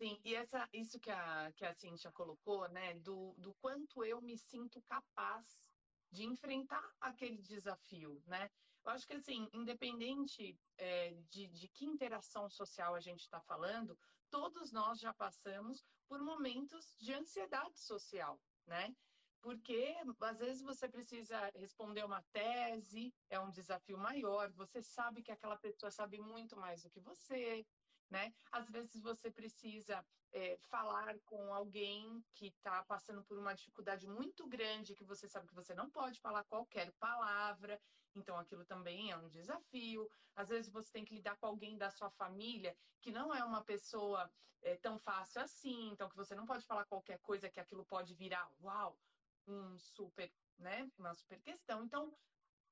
[0.00, 2.94] Sim, e essa, isso que a, que a Cintia colocou, né?
[3.00, 5.69] Do, do quanto eu me sinto capaz
[6.10, 8.50] de enfrentar aquele desafio, né?
[8.84, 13.98] Eu acho que, assim, independente é, de, de que interação social a gente está falando,
[14.30, 18.94] todos nós já passamos por momentos de ansiedade social, né?
[19.42, 25.32] porque às vezes você precisa responder uma tese, é um desafio maior, você sabe que
[25.32, 27.66] aquela pessoa sabe muito mais do que você,
[28.10, 28.34] né?
[28.50, 34.46] Às vezes você precisa é, falar com alguém que está passando por uma dificuldade muito
[34.46, 37.80] grande, que você sabe que você não pode falar qualquer palavra,
[38.14, 40.10] então aquilo também é um desafio.
[40.34, 43.62] Às vezes você tem que lidar com alguém da sua família que não é uma
[43.64, 44.30] pessoa
[44.62, 48.14] é, tão fácil assim, então que você não pode falar qualquer coisa que aquilo pode
[48.14, 48.98] virar, uau,
[49.46, 51.84] um super, né, uma super questão.
[51.84, 52.12] Então,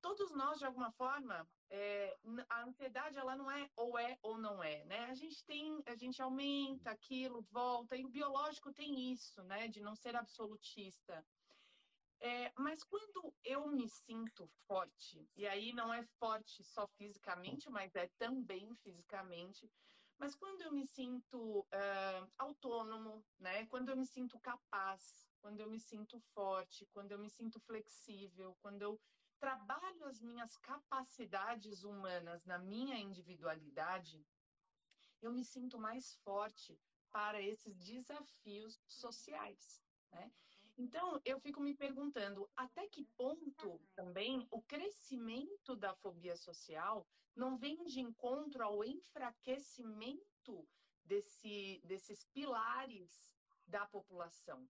[0.00, 2.16] todos nós, de alguma forma, é,
[2.48, 5.06] a ansiedade, ela não é ou é ou não é, né?
[5.06, 9.80] A gente tem, a gente aumenta aquilo, volta, e o biológico tem isso, né, de
[9.80, 11.24] não ser absolutista.
[12.20, 17.94] É, mas quando eu me sinto forte, e aí não é forte só fisicamente, mas
[17.94, 19.70] é também fisicamente,
[20.18, 23.66] Mas quando eu me sinto uh, autônomo, né?
[23.66, 28.56] Quando eu me sinto capaz, quando eu me sinto forte, quando eu me sinto flexível,
[28.60, 29.00] quando eu
[29.38, 34.26] trabalho as minhas capacidades humanas na minha individualidade,
[35.22, 36.78] eu me sinto mais forte
[37.10, 40.30] para esses desafios sociais, né?
[40.76, 47.56] Então, eu fico me perguntando até que ponto também o crescimento da fobia social não
[47.56, 50.68] vem de encontro ao enfraquecimento
[51.04, 53.34] desse, desses pilares
[53.66, 54.68] da população.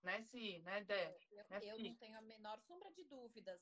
[0.00, 0.60] Né, Si?
[0.60, 1.18] Né, Dé?
[1.32, 3.60] Eu, né, eu não tenho a menor sombra de dúvidas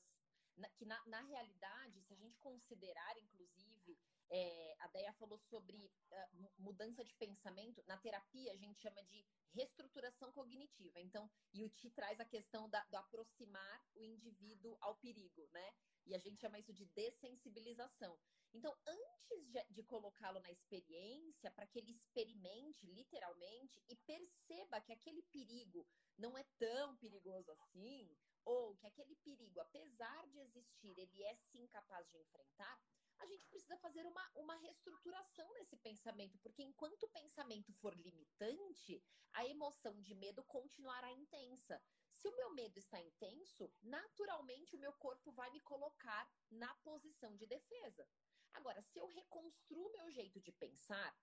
[0.75, 3.97] que, na, na realidade, se a gente considerar, inclusive,
[4.29, 5.77] é, a Deia falou sobre
[6.11, 7.83] uh, mudança de pensamento.
[7.87, 10.99] Na terapia, a gente chama de reestruturação cognitiva.
[10.99, 15.73] Então, Yuti traz a questão da, do aproximar o indivíduo ao perigo, né?
[16.05, 18.17] E a gente chama isso de dessensibilização.
[18.53, 24.93] Então, antes de, de colocá-lo na experiência, para que ele experimente literalmente e perceba que
[24.93, 25.85] aquele perigo
[26.17, 31.67] não é tão perigoso assim, ou que aquele perigo, apesar de existir, ele é sim
[31.67, 32.79] capaz de enfrentar,
[33.19, 39.03] a gente precisa fazer uma, uma reestruturação nesse pensamento, porque enquanto o pensamento for limitante,
[39.33, 41.81] a emoção de medo continuará intensa.
[42.09, 47.35] Se o meu medo está intenso, naturalmente o meu corpo vai me colocar na posição
[47.35, 48.07] de defesa.
[48.53, 51.13] Agora, se eu reconstruo meu jeito de pensar,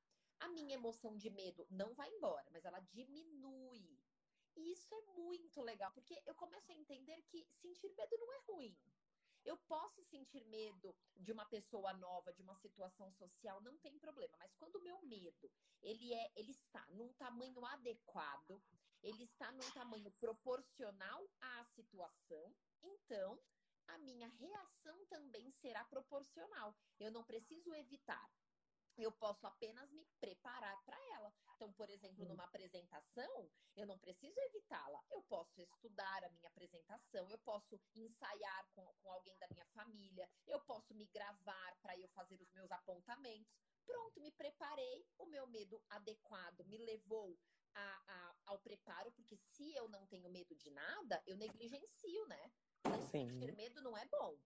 [0.40, 3.93] a minha emoção de medo não vai embora, mas ela diminui.
[4.56, 8.38] E isso é muito legal, porque eu começo a entender que sentir medo não é
[8.48, 8.76] ruim.
[9.44, 14.34] Eu posso sentir medo de uma pessoa nova, de uma situação social, não tem problema.
[14.38, 15.50] Mas quando o meu medo
[15.82, 18.62] ele é, ele está num tamanho adequado,
[19.02, 23.38] ele está num tamanho proporcional à situação, então
[23.88, 26.74] a minha reação também será proporcional.
[26.98, 28.30] Eu não preciso evitar.
[28.96, 31.32] Eu posso apenas me preparar para ela.
[31.56, 35.02] Então, por exemplo, numa apresentação, eu não preciso evitá-la.
[35.10, 40.28] Eu posso estudar a minha apresentação, eu posso ensaiar com, com alguém da minha família,
[40.46, 43.52] eu posso me gravar para eu fazer os meus apontamentos.
[43.84, 47.38] Pronto, me preparei, o meu medo adequado me levou
[47.74, 52.52] a, a, ao preparo, porque se eu não tenho medo de nada, eu negligencio, né?
[53.10, 53.28] Sim.
[53.28, 54.38] sentir medo não é bom.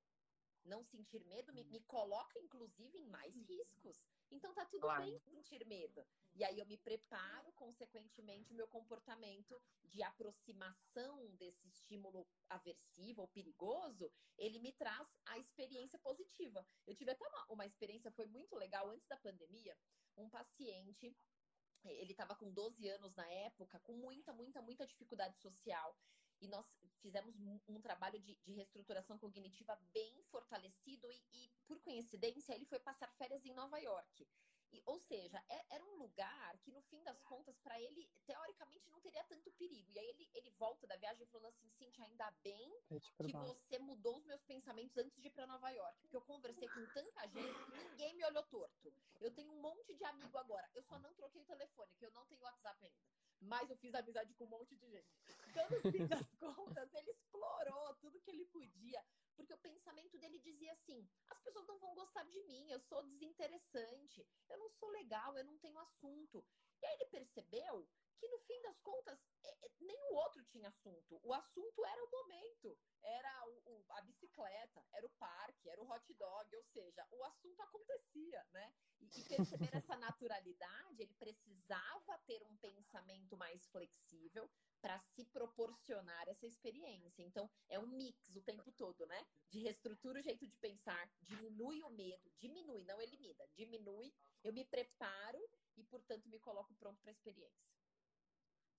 [0.64, 4.02] Não sentir medo me, me coloca, inclusive, em mais riscos.
[4.30, 5.04] Então tá tudo claro.
[5.04, 6.06] bem sentir medo.
[6.34, 13.28] E aí eu me preparo, consequentemente, o meu comportamento de aproximação desse estímulo aversivo ou
[13.28, 16.66] perigoso, ele me traz a experiência positiva.
[16.86, 19.76] Eu tive até uma, uma experiência, foi muito legal, antes da pandemia,
[20.16, 21.16] um paciente
[21.84, 25.96] ele estava com 12 anos na época, com muita, muita, muita dificuldade social.
[26.40, 26.66] E nós
[26.98, 27.34] fizemos
[27.68, 33.10] um trabalho de, de reestruturação cognitiva bem fortalecido, e, e, por coincidência, ele foi passar
[33.12, 34.26] férias em Nova York.
[34.72, 38.90] E, ou seja, é, era um lugar que, no fim das contas, para ele, teoricamente,
[38.90, 39.90] não teria tanto perigo.
[39.92, 44.16] E aí ele, ele volta da viagem falando assim: Cintia, ainda bem que você mudou
[44.18, 45.98] os meus pensamentos antes de ir para Nova York.
[46.00, 48.92] Porque eu conversei com tanta gente que ninguém me olhou torto.
[49.20, 50.68] Eu tenho um monte de amigo agora.
[50.74, 52.98] Eu só não troquei o telefone, que eu não tenho WhatsApp ainda.
[53.40, 55.08] Mas eu fiz amizade com um monte de gente.
[55.48, 59.02] Então, no fim das contas, ele explorou tudo que ele podia
[59.38, 63.02] porque o pensamento dele dizia assim: as pessoas não vão gostar de mim, eu sou
[63.04, 66.44] desinteressante, eu não sou legal, eu não tenho assunto.
[66.82, 70.68] E aí ele percebeu que no fim das contas é, é, nem o outro tinha
[70.68, 71.20] assunto.
[71.22, 75.90] O assunto era o momento, era o, o, a bicicleta, era o parque, era o
[75.90, 78.74] hot dog, ou seja, o assunto acontecia, né?
[79.00, 84.50] E, e perceber essa naturalidade, ele precisava ter um pensamento mais flexível,
[84.80, 87.22] para se proporcionar essa experiência.
[87.22, 89.26] Então, é um mix o tempo todo, né?
[89.50, 94.12] De reestrutura o jeito de pensar, diminui o medo, diminui, não elimina, diminui,
[94.44, 95.40] eu me preparo
[95.76, 97.77] e, portanto, me coloco pronto para a experiência.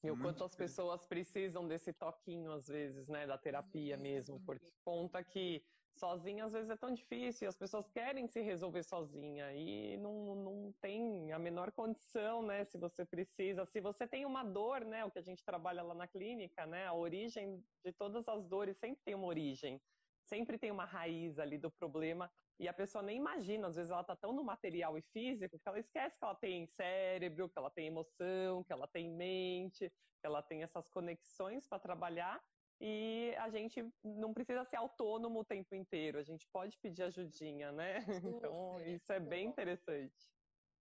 [0.02, 4.72] E o quanto as pessoas precisam desse toquinho, às vezes, né, da terapia mesmo, porque
[4.84, 5.62] conta que
[5.98, 10.74] sozinha às vezes é tão difícil, as pessoas querem se resolver sozinha e não, não
[10.82, 12.64] tem a menor condição, né?
[12.64, 15.04] Se você precisa, se você tem uma dor, né?
[15.04, 16.88] O que a gente trabalha lá na clínica, né?
[16.88, 19.82] A origem de todas as dores sempre tem uma origem,
[20.24, 24.04] sempre tem uma raiz ali do problema e a pessoa nem imagina, às vezes ela
[24.04, 27.72] tá tão no material e físico que ela esquece que ela tem cérebro, que ela
[27.72, 32.44] tem emoção, que ela tem mente, que ela tem essas conexões para trabalhar
[32.82, 37.72] e a gente não precisa ser autônomo o tempo inteiro, a gente pode pedir ajudinha,
[37.72, 38.00] né?
[38.50, 40.30] Então, isso é bem interessante.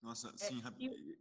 [0.00, 1.18] Nossa, é, sim, é, e,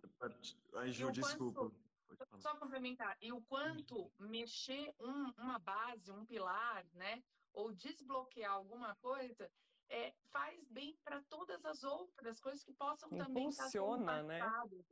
[0.76, 1.72] Aí, Ju, desculpa.
[2.08, 7.24] Quanto, só complementar, e o quanto mexer um, uma base, um pilar, né?
[7.54, 9.52] Ou desbloquear alguma coisa,
[9.90, 14.40] é, faz bem para todas as outras coisas que possam impulsiona, também estar sendo né?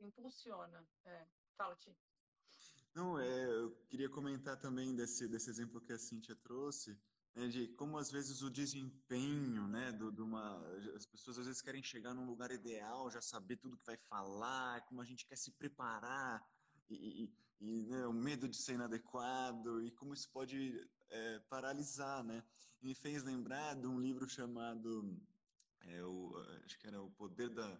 [0.00, 1.26] Impulsiona, é.
[1.56, 1.96] Fala, Ti.
[2.94, 6.98] Não, é, eu queria comentar também desse, desse exemplo que a Cíntia trouxe,
[7.34, 10.58] né, de como às vezes o desempenho, né, do, de uma,
[10.94, 14.80] as pessoas às vezes querem chegar num lugar ideal, já saber tudo que vai falar,
[14.86, 16.42] como a gente quer se preparar
[16.88, 22.22] e, e, e né, o medo de ser inadequado e como isso pode é, paralisar,
[22.24, 22.42] né?
[22.80, 25.16] E me fez lembrar de um livro chamado,
[25.80, 27.78] é, o, acho que era o Poder da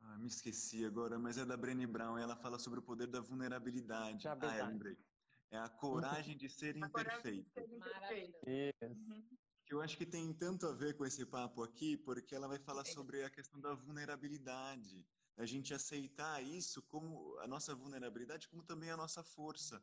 [0.00, 2.18] ah, me esqueci agora, mas é da Brené Brown.
[2.18, 4.22] ela fala sobre o poder da vulnerabilidade.
[4.22, 4.96] Já ah, eu lembrei.
[5.50, 7.50] É a coragem de ser imperfeito.
[8.46, 9.24] Uhum.
[9.66, 12.58] Que eu acho que tem tanto a ver com esse papo aqui, porque ela vai
[12.58, 15.04] falar sobre a questão da vulnerabilidade.
[15.36, 19.82] A gente aceitar isso como a nossa vulnerabilidade, como também a nossa força.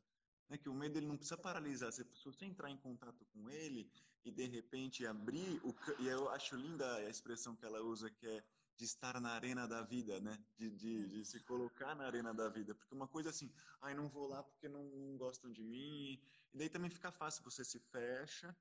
[0.50, 0.58] Né?
[0.58, 1.91] Que o medo ele não precisa paralisar.
[1.91, 3.89] Se você entrar em contato com ele
[4.24, 8.28] e de repente abrir o e eu acho linda a expressão que ela usa que
[8.28, 8.43] é
[8.78, 10.38] de estar na arena da vida, né?
[10.58, 12.76] De, de, de, se colocar na arena da vida.
[12.76, 16.20] Porque uma coisa assim, ai, não vou lá porque não, não, gostam de mim.
[16.54, 18.56] E daí também fica fácil, você se fecha.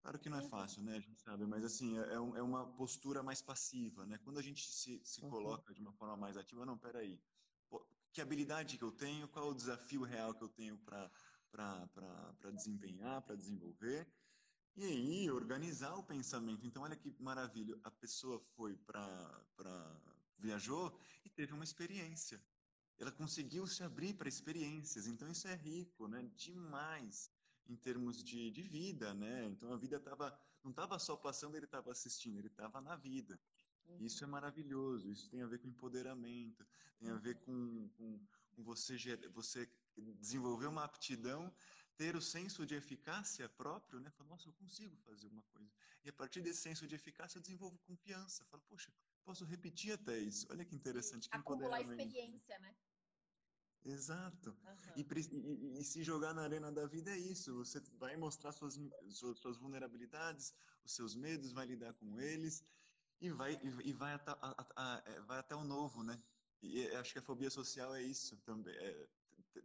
[0.00, 0.96] Claro que não é fácil, né?
[0.96, 4.18] A gente sabe, mas assim, é, é, é uma postura mais passiva, né?
[4.24, 5.30] Quando a gente se, se uhum.
[5.30, 7.20] coloca de uma forma mais ativa, não, peraí,
[8.12, 11.10] que habilidade que eu tenho, qual o desafio real que eu tenho para
[12.52, 14.06] desempenhar, para desenvolver,
[14.74, 16.66] e aí, organizar o pensamento.
[16.66, 17.78] Então, olha que maravilha.
[17.84, 20.00] A pessoa foi para.
[20.38, 22.42] viajou e teve uma experiência.
[22.98, 25.06] Ela conseguiu se abrir para experiências.
[25.06, 26.22] Então, isso é rico, né?
[26.36, 27.30] Demais
[27.68, 29.44] em termos de, de vida, né?
[29.46, 33.38] Então, a vida tava, não estava só passando, ele estava assistindo, ele estava na vida.
[34.00, 35.10] Isso é maravilhoso.
[35.10, 36.66] Isso tem a ver com empoderamento,
[36.98, 38.20] tem a ver com, com,
[38.52, 38.96] com você,
[39.32, 39.68] você
[40.18, 41.52] desenvolver uma aptidão
[41.96, 44.10] ter o senso de eficácia próprio, né?
[44.10, 45.70] Fala, nossa, eu consigo fazer uma coisa.
[46.04, 48.44] E a partir desse senso de eficácia, eu desenvolvo confiança.
[48.46, 48.92] Fala, poxa,
[49.24, 50.46] posso repetir até isso.
[50.50, 51.28] Olha que interessante.
[51.28, 52.74] Que Acumular experiência, né?
[53.84, 54.50] Exato.
[54.50, 54.92] Uhum.
[54.96, 57.54] E, e, e, se jogar na arena da vida é isso.
[57.56, 58.78] Você vai mostrar suas,
[59.10, 60.54] suas, suas vulnerabilidades,
[60.84, 62.64] os seus medos, vai lidar com eles
[63.22, 66.20] e vai, e, vai, até, a, a, é, vai até o novo, né?
[66.60, 68.74] E acho que a fobia social é isso também.
[68.74, 69.08] É,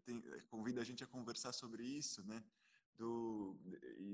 [0.05, 2.43] tem, convida a gente a conversar sobre isso, né?
[2.95, 3.59] Do,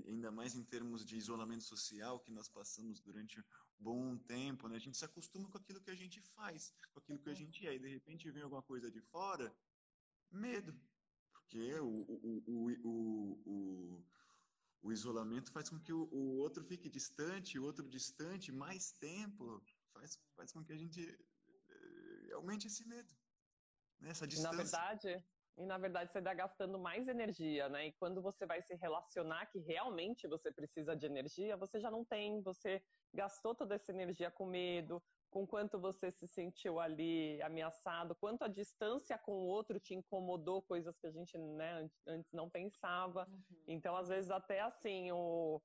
[0.08, 3.44] ainda mais em termos de isolamento social que nós passamos durante um
[3.80, 4.78] bom tempo, né?
[4.78, 7.68] A gente se acostuma com aquilo que a gente faz, com aquilo que a gente
[7.68, 9.54] é, e de repente vem alguma coisa de fora,
[10.32, 10.74] medo,
[11.34, 14.06] porque o, o, o, o, o
[14.92, 19.64] isolamento faz com que o, o outro fique distante, o outro distante, mais tempo,
[19.94, 21.02] faz, faz com que a gente
[21.70, 23.14] eh, aumente esse medo.
[24.00, 24.10] Né?
[24.10, 24.52] Essa distância.
[24.52, 25.26] Na verdade,
[25.58, 27.88] e na verdade você está gastando mais energia, né?
[27.88, 32.04] E quando você vai se relacionar que realmente você precisa de energia, você já não
[32.04, 35.02] tem, você gastou toda essa energia com medo,
[35.34, 40.62] com quanto você se sentiu ali ameaçado, quanto a distância com o outro te incomodou,
[40.62, 43.28] coisas que a gente né, antes não pensava.
[43.28, 43.64] Uhum.
[43.68, 45.62] Então, às vezes, até assim, o, o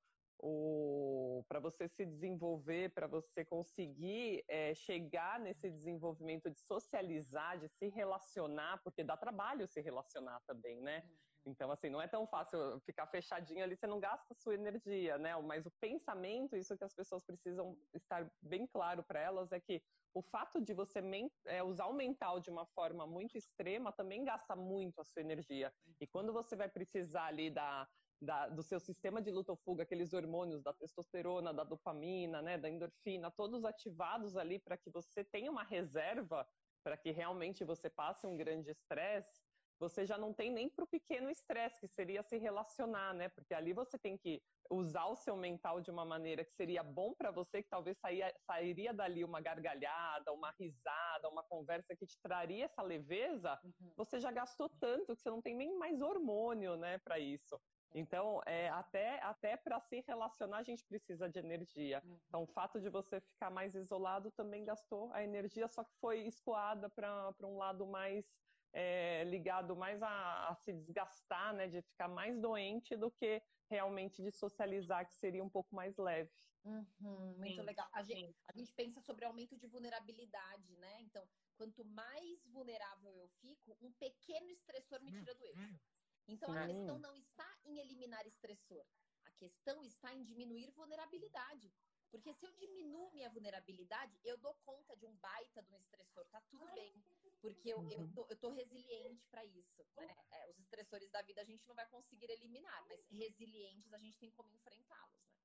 [1.49, 7.89] para você se desenvolver, para você conseguir é, chegar nesse desenvolvimento de socializar, de se
[7.89, 11.03] relacionar, porque dá trabalho se relacionar também, né?
[11.05, 11.28] Uhum.
[11.47, 15.36] Então, assim, não é tão fácil ficar fechadinho ali, você não gasta sua energia, né?
[15.43, 19.82] Mas o pensamento, isso que as pessoas precisam estar bem claro para elas, é que
[20.14, 21.01] o fato de você
[21.47, 25.72] é, usar o mental de uma forma muito extrema também gasta muito a sua energia.
[26.01, 27.89] E quando você vai precisar ali da
[28.20, 32.58] da, do seu sistema de luta ou fuga, aqueles hormônios da testosterona, da dopamina, né,
[32.58, 36.46] da endorfina, todos ativados ali para que você tenha uma reserva
[36.82, 39.42] para que realmente você passe um grande estresse,
[39.78, 43.28] você já não tem nem para o pequeno estresse, que seria se relacionar, né?
[43.28, 47.14] Porque ali você tem que usar o seu mental de uma maneira que seria bom
[47.14, 52.18] para você, que talvez saia, sairia dali uma gargalhada, uma risada, uma conversa que te
[52.20, 53.92] traria essa leveza, uhum.
[53.96, 57.60] você já gastou tanto que você não tem nem mais hormônio, né, para isso.
[57.95, 62.03] Então, é, até, até para se relacionar, a gente precisa de energia.
[62.05, 62.20] Uhum.
[62.28, 66.20] Então, o fato de você ficar mais isolado também gastou a energia, só que foi
[66.26, 68.24] escoada para um lado mais
[68.72, 74.22] é, ligado mais a, a, se desgastar, né, de ficar mais doente do que realmente
[74.22, 76.30] de socializar, que seria um pouco mais leve.
[76.64, 77.89] Uhum, muito sim, legal.
[77.93, 81.01] A gente, a gente pensa sobre aumento de vulnerabilidade, né?
[81.01, 81.26] Então,
[81.57, 85.80] quanto mais vulnerável eu fico, um pequeno estressor me tira do eixo.
[86.28, 86.58] Então, Sim.
[86.58, 88.84] a questão não está em eliminar estressor.
[89.24, 91.72] A questão está em diminuir vulnerabilidade.
[92.10, 96.26] Porque se eu diminuo minha vulnerabilidade, eu dou conta de um baita de um estressor,
[96.26, 96.94] tá tudo bem.
[97.40, 98.12] Porque eu, eu, uhum.
[98.12, 99.86] tô, eu tô resiliente para isso.
[99.96, 100.16] Né?
[100.30, 104.18] É, os estressores da vida a gente não vai conseguir eliminar, mas resilientes a gente
[104.18, 105.38] tem como enfrentá-los, né?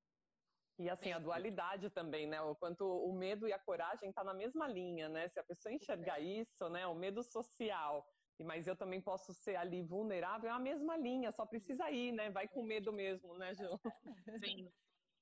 [0.79, 2.41] E assim, a dualidade também, né?
[2.41, 5.29] O quanto o medo e a coragem tá na mesma linha, né?
[5.29, 6.88] Se a pessoa enxergar isso, né?
[6.88, 8.03] O medo social,
[8.41, 12.31] mas eu também posso ser ali vulnerável, é a mesma linha, só precisa ir, né?
[12.31, 13.79] Vai com medo mesmo, né, Ju?
[14.43, 14.71] Sim.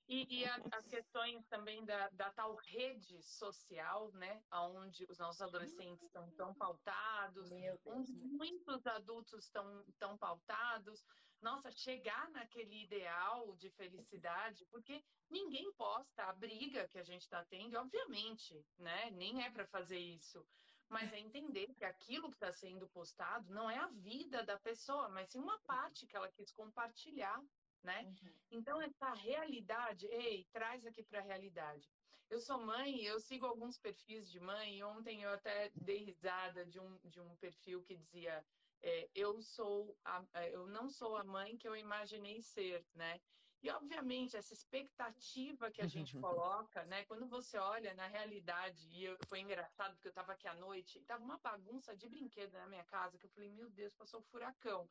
[0.08, 5.42] E, e a, as questões também da, da, tal rede social, né, onde os nossos
[5.42, 7.50] adolescentes estão tão pautados,
[7.86, 11.02] onde muitos adultos estão tão pautados.
[11.42, 17.46] Nossa, chegar naquele ideal de felicidade, porque ninguém posta a briga que a gente está
[17.46, 19.10] tendo, obviamente, né?
[19.12, 20.46] Nem é para fazer isso.
[20.92, 25.10] Mas é entender que aquilo que está sendo postado não é a vida da pessoa,
[25.10, 27.42] mas sim uma parte que ela quis compartilhar
[27.84, 28.04] né?
[28.04, 28.34] Uhum.
[28.52, 31.90] Então, essa realidade, ei, traz aqui para a realidade.
[32.30, 36.66] Eu sou mãe, eu sigo alguns perfis de mãe, e ontem eu até dei risada
[36.66, 38.46] de um, de um perfil que dizia
[38.84, 43.20] é, eu sou a, é, eu não sou a mãe que eu imaginei ser, né?
[43.64, 47.06] E obviamente essa expectativa que a gente coloca, né?
[47.06, 50.98] Quando você olha na realidade, e eu, foi engraçado porque eu estava aqui à noite,
[50.98, 54.20] e tava uma bagunça de brinquedo na minha casa, que eu falei, meu Deus, passou
[54.20, 54.90] um furacão.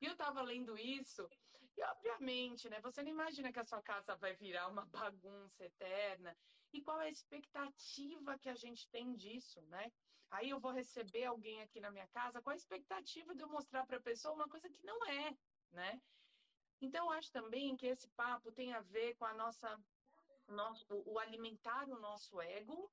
[0.00, 1.28] E eu estava lendo isso,
[1.76, 6.34] e obviamente, né, você não imagina que a sua casa vai virar uma bagunça eterna.
[6.72, 9.92] E qual é a expectativa que a gente tem disso, né?
[10.30, 13.86] Aí eu vou receber alguém aqui na minha casa, qual a expectativa de eu mostrar
[13.86, 15.36] para a pessoa uma coisa que não é,
[15.70, 16.00] né?
[16.80, 19.80] Então, acho também que esse papo tem a ver com a nossa,
[20.48, 22.90] nosso, o alimentar o nosso ego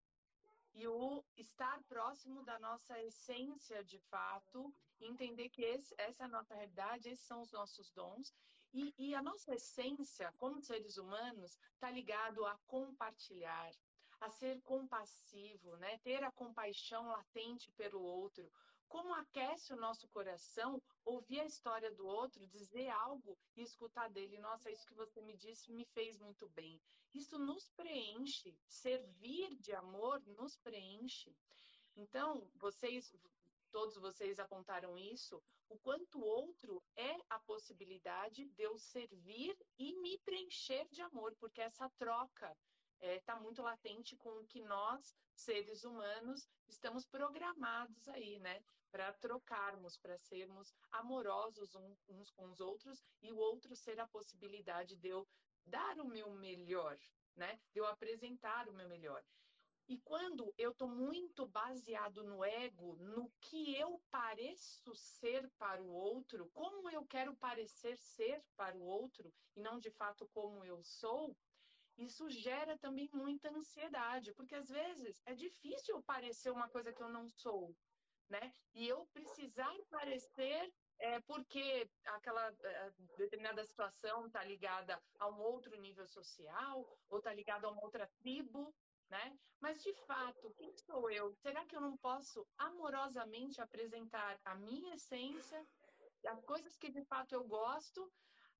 [0.74, 6.30] e o estar próximo da nossa essência de fato, entender que esse, essa é a
[6.30, 8.34] nossa realidade, esses são os nossos dons.
[8.74, 13.72] E, e a nossa essência, como seres humanos, está ligado a compartilhar,
[14.20, 16.00] a ser compassivo, né?
[16.00, 18.52] ter a compaixão latente pelo outro.
[18.94, 24.38] Como aquece o nosso coração ouvir a história do outro, dizer algo e escutar dele.
[24.38, 26.80] Nossa, isso que você me disse me fez muito bem.
[27.12, 28.56] Isso nos preenche.
[28.68, 31.36] Servir de amor nos preenche.
[31.96, 33.12] Então, vocês,
[33.72, 40.20] todos vocês apontaram isso, o quanto outro é a possibilidade de eu servir e me
[40.20, 42.56] preencher de amor, porque essa troca
[43.04, 48.64] está é, tá muito latente com o que nós, seres humanos, estamos programados aí, né?
[48.91, 51.76] Para trocarmos, para sermos amorosos
[52.08, 55.28] uns com os outros e o outro ser a possibilidade de eu
[55.66, 56.97] dar o meu melhor,
[57.36, 57.60] né?
[57.74, 59.22] De eu apresentar o meu melhor.
[59.86, 65.91] E quando eu estou muito baseado no ego, no que eu pareço ser para o
[65.91, 70.82] outro, como eu quero parecer ser para o outro, e não de fato como eu
[70.84, 71.36] sou,
[71.98, 77.10] isso gera também muita ansiedade, porque às vezes é difícil parecer uma coisa que eu
[77.10, 77.76] não sou,
[78.30, 78.54] né?
[78.74, 85.76] E eu precisar parecer é porque aquela é, determinada situação está ligada a um outro
[85.80, 88.74] nível social ou está ligada a uma outra tribo,
[89.10, 89.38] né?
[89.60, 91.34] Mas de fato, quem sou eu?
[91.36, 95.66] Será que eu não posso amorosamente apresentar a minha essência,
[96.26, 98.12] as coisas que de fato eu gosto,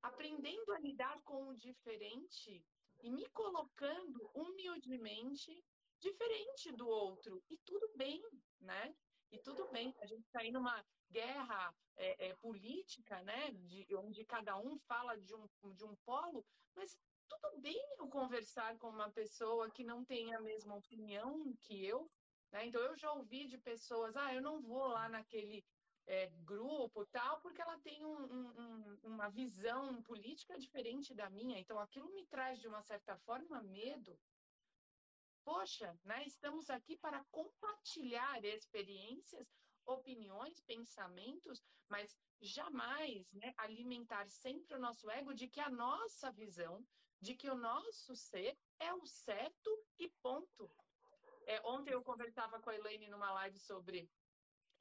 [0.02, 2.64] aprendendo a lidar com o diferente
[3.04, 5.64] e me colocando humildemente
[6.00, 7.44] diferente do outro.
[7.50, 8.22] E tudo bem,
[8.62, 8.96] né?
[9.30, 9.94] E tudo bem.
[10.02, 13.52] A gente está aí numa guerra é, é, política, né?
[13.52, 16.46] De, onde cada um fala de um, de um polo,
[16.76, 16.98] mas
[17.28, 22.10] tudo bem eu conversar com uma pessoa que não tem a mesma opinião que eu.
[22.52, 22.68] Né?
[22.68, 25.66] Então, eu já ouvi de pessoas, ah, eu não vou lá naquele
[26.06, 28.24] é, grupo tal, porque ela tem um,
[28.60, 31.60] um, uma visão política diferente da minha.
[31.60, 34.20] Então, aquilo me traz, de uma certa forma, medo.
[35.44, 36.24] Poxa, né?
[36.26, 39.54] estamos aqui para compartilhar experiências,
[39.86, 46.86] opiniões, pensamentos, mas jamais né, alimentar sempre o nosso ego de que a nossa visão,
[47.22, 50.70] de que o nosso ser é o certo e ponto.
[51.46, 54.10] É, ontem eu conversava com a Elaine numa live sobre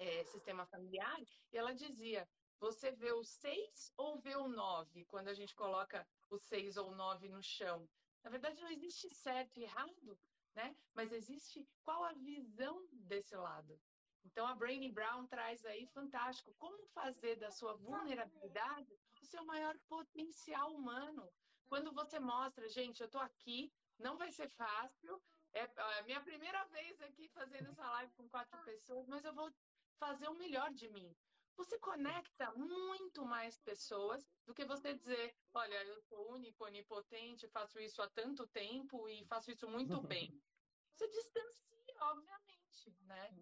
[0.02, 1.20] é, sistema familiar,
[1.52, 2.28] e ela dizia:
[2.58, 6.94] você vê o 6 ou vê o 9 quando a gente coloca o 6 ou
[6.94, 7.88] 9 no chão?
[8.22, 10.18] Na verdade, não existe certo e errado,
[10.54, 10.76] né?
[10.94, 13.80] Mas existe qual a visão desse lado.
[14.24, 19.76] Então, a Brainy Brown traz aí fantástico como fazer da sua vulnerabilidade o seu maior
[19.88, 21.28] potencial humano.
[21.68, 25.20] Quando você mostra, gente, eu estou aqui, não vai ser fácil,
[25.52, 29.52] é a minha primeira vez aqui fazendo essa live com quatro pessoas, mas eu vou
[29.98, 31.14] fazer o melhor de mim.
[31.56, 37.78] Você conecta muito mais pessoas do que você dizer, olha, eu sou único, onipotente, faço
[37.78, 40.42] isso há tanto tempo e faço isso muito bem.
[40.94, 43.34] Você distancia, obviamente, né?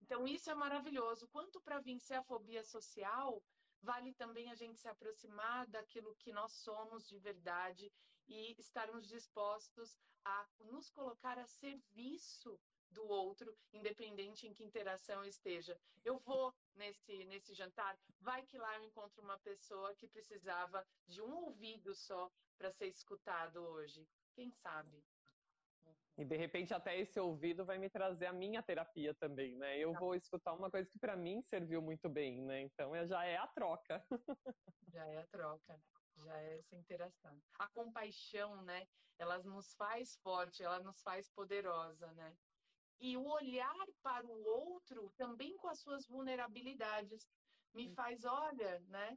[0.00, 1.28] Então isso é maravilhoso.
[1.28, 3.42] Quanto para vencer a fobia social,
[3.82, 7.92] vale também a gente se aproximar daquilo que nós somos de verdade
[8.26, 12.58] e estarmos dispostos a nos colocar a serviço
[12.90, 15.78] do outro, independente em que interação esteja.
[16.04, 21.20] Eu vou nesse, nesse jantar, vai que lá eu encontro uma pessoa que precisava de
[21.20, 24.06] um ouvido só para ser escutado hoje.
[24.34, 25.04] Quem sabe?
[26.16, 29.78] E de repente até esse ouvido vai me trazer a minha terapia também, né?
[29.78, 32.62] Eu vou escutar uma coisa que para mim serviu muito bem, né?
[32.62, 34.04] Então já é a troca.
[34.90, 35.78] Já é a troca,
[36.16, 37.38] já é essa interação.
[37.58, 38.86] A compaixão, né?
[39.18, 42.34] Ela nos faz forte, ela nos faz poderosa, né?
[43.00, 47.28] E o olhar para o outro também com as suas vulnerabilidades
[47.72, 49.16] me faz, olha, né?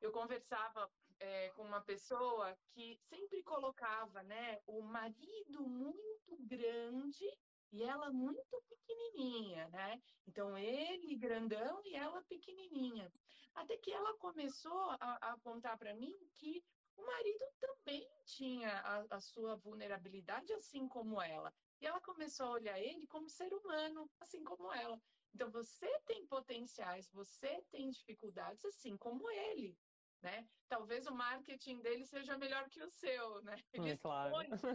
[0.00, 7.26] Eu conversava é, com uma pessoa que sempre colocava, né, o marido muito grande
[7.72, 10.00] e ela muito pequenininha, né?
[10.26, 13.10] Então ele grandão e ela pequenininha.
[13.54, 16.62] Até que ela começou a, a apontar para mim que
[16.96, 21.52] o marido também tinha a, a sua vulnerabilidade, assim como ela.
[21.80, 25.00] E ela começou a olhar ele como ser humano, assim como ela.
[25.34, 29.76] Então você tem potenciais, você tem dificuldades, assim como ele
[30.22, 30.48] né?
[30.68, 33.54] Talvez o marketing dele seja melhor que o seu, né?
[33.72, 34.42] Ele, é, claro.
[34.42, 34.70] expõe,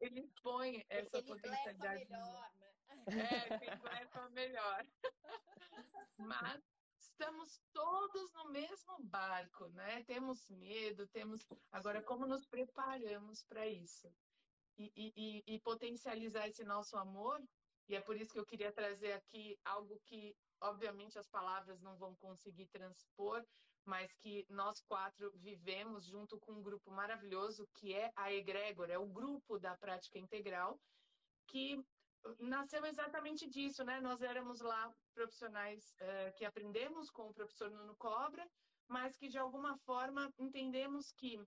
[0.00, 2.04] ele expõe essa ele potencialidade.
[2.08, 2.72] melhor, né?
[3.08, 4.86] É, ele blefa melhor.
[6.16, 6.62] Mas
[6.98, 10.02] estamos todos no mesmo barco, né?
[10.04, 11.46] Temos medo, temos.
[11.70, 14.10] Agora, como nos preparamos para isso?
[14.78, 17.42] E, e, e, potencializar esse nosso amor,
[17.88, 21.96] e é por isso que eu queria trazer aqui algo que, obviamente, as palavras não
[21.96, 23.42] vão conseguir transpor,
[23.86, 28.98] mas que nós quatro vivemos junto com um grupo maravilhoso que é a Egrégora, é
[28.98, 30.78] o grupo da prática integral,
[31.46, 31.82] que
[32.40, 34.00] nasceu exatamente disso, né?
[34.00, 38.46] Nós éramos lá profissionais uh, que aprendemos com o professor Nuno Cobra,
[38.88, 41.40] mas que de alguma forma entendemos que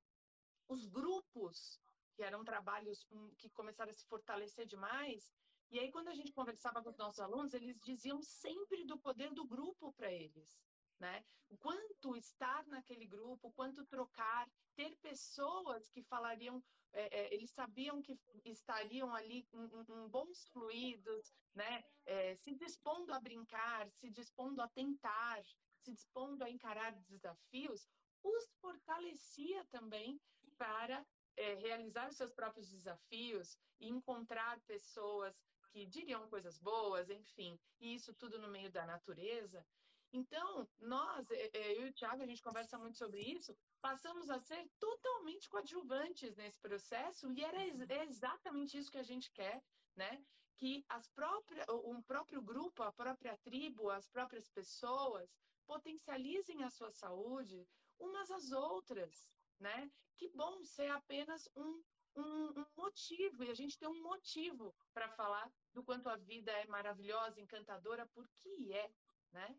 [0.70, 1.80] os grupos,
[2.20, 5.32] que eram trabalhos um, que começaram a se fortalecer demais,
[5.72, 9.34] e aí quando a gente conversava com os nossos alunos, eles diziam sempre do poder
[9.34, 10.60] do grupo para eles
[11.00, 11.24] né?
[11.50, 16.62] O quanto estar naquele grupo, quanto trocar, ter pessoas que falariam,
[16.94, 21.84] é, é, eles sabiam que estariam ali em bons fluidos, né?
[22.06, 25.42] É, se dispondo a brincar, se dispondo a tentar,
[25.80, 27.88] se dispondo a encarar desafios,
[28.22, 30.20] os fortalecia também
[30.58, 31.06] para
[31.40, 35.34] é, realizar os seus próprios desafios e encontrar pessoas
[35.72, 39.66] que diriam coisas boas, enfim, e isso tudo no meio da natureza.
[40.12, 44.30] Então, nós, é, é, eu e o Thiago, a gente conversa muito sobre isso, passamos
[44.30, 49.32] a ser totalmente coadjuvantes nesse processo e era ex é exatamente isso que a gente
[49.32, 49.64] quer,
[49.96, 50.22] né?
[50.58, 55.30] Que as próprias, um próprio grupo, a própria tribo, as próprias pessoas
[55.66, 57.66] potencializem a sua saúde
[58.00, 59.30] umas às outras,
[59.60, 59.92] né?
[60.18, 61.84] Que bom ser apenas um,
[62.16, 66.52] um, um motivo, e a gente tem um motivo para falar do quanto a vida
[66.52, 68.92] é maravilhosa, encantadora, porque é,
[69.32, 69.56] né?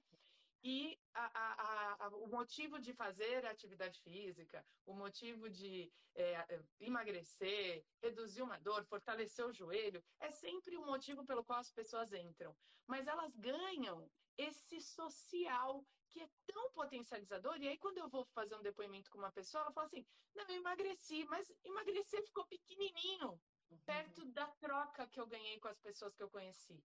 [0.63, 6.63] E a, a, a, o motivo de fazer atividade física, o motivo de é, é,
[6.81, 12.13] emagrecer, reduzir uma dor, fortalecer o joelho, é sempre o motivo pelo qual as pessoas
[12.13, 12.55] entram.
[12.87, 17.57] Mas elas ganham esse social que é tão potencializador.
[17.59, 20.05] E aí, quando eu vou fazer um depoimento com uma pessoa, ela fala assim:
[20.35, 23.41] Não, eu emagreci, mas emagrecer ficou pequenininho,
[23.71, 23.79] uhum.
[23.87, 26.83] perto da troca que eu ganhei com as pessoas que eu conheci.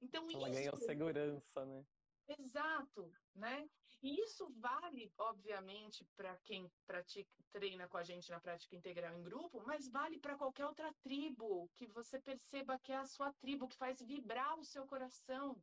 [0.00, 0.58] Então, ela isso...
[0.58, 1.84] ganhou segurança, né?
[2.28, 3.68] Exato, né?
[4.02, 9.22] E isso vale, obviamente, para quem pratica, treina com a gente na prática integral em
[9.22, 13.68] grupo, mas vale para qualquer outra tribo que você perceba que é a sua tribo,
[13.68, 15.60] que faz vibrar o seu coração.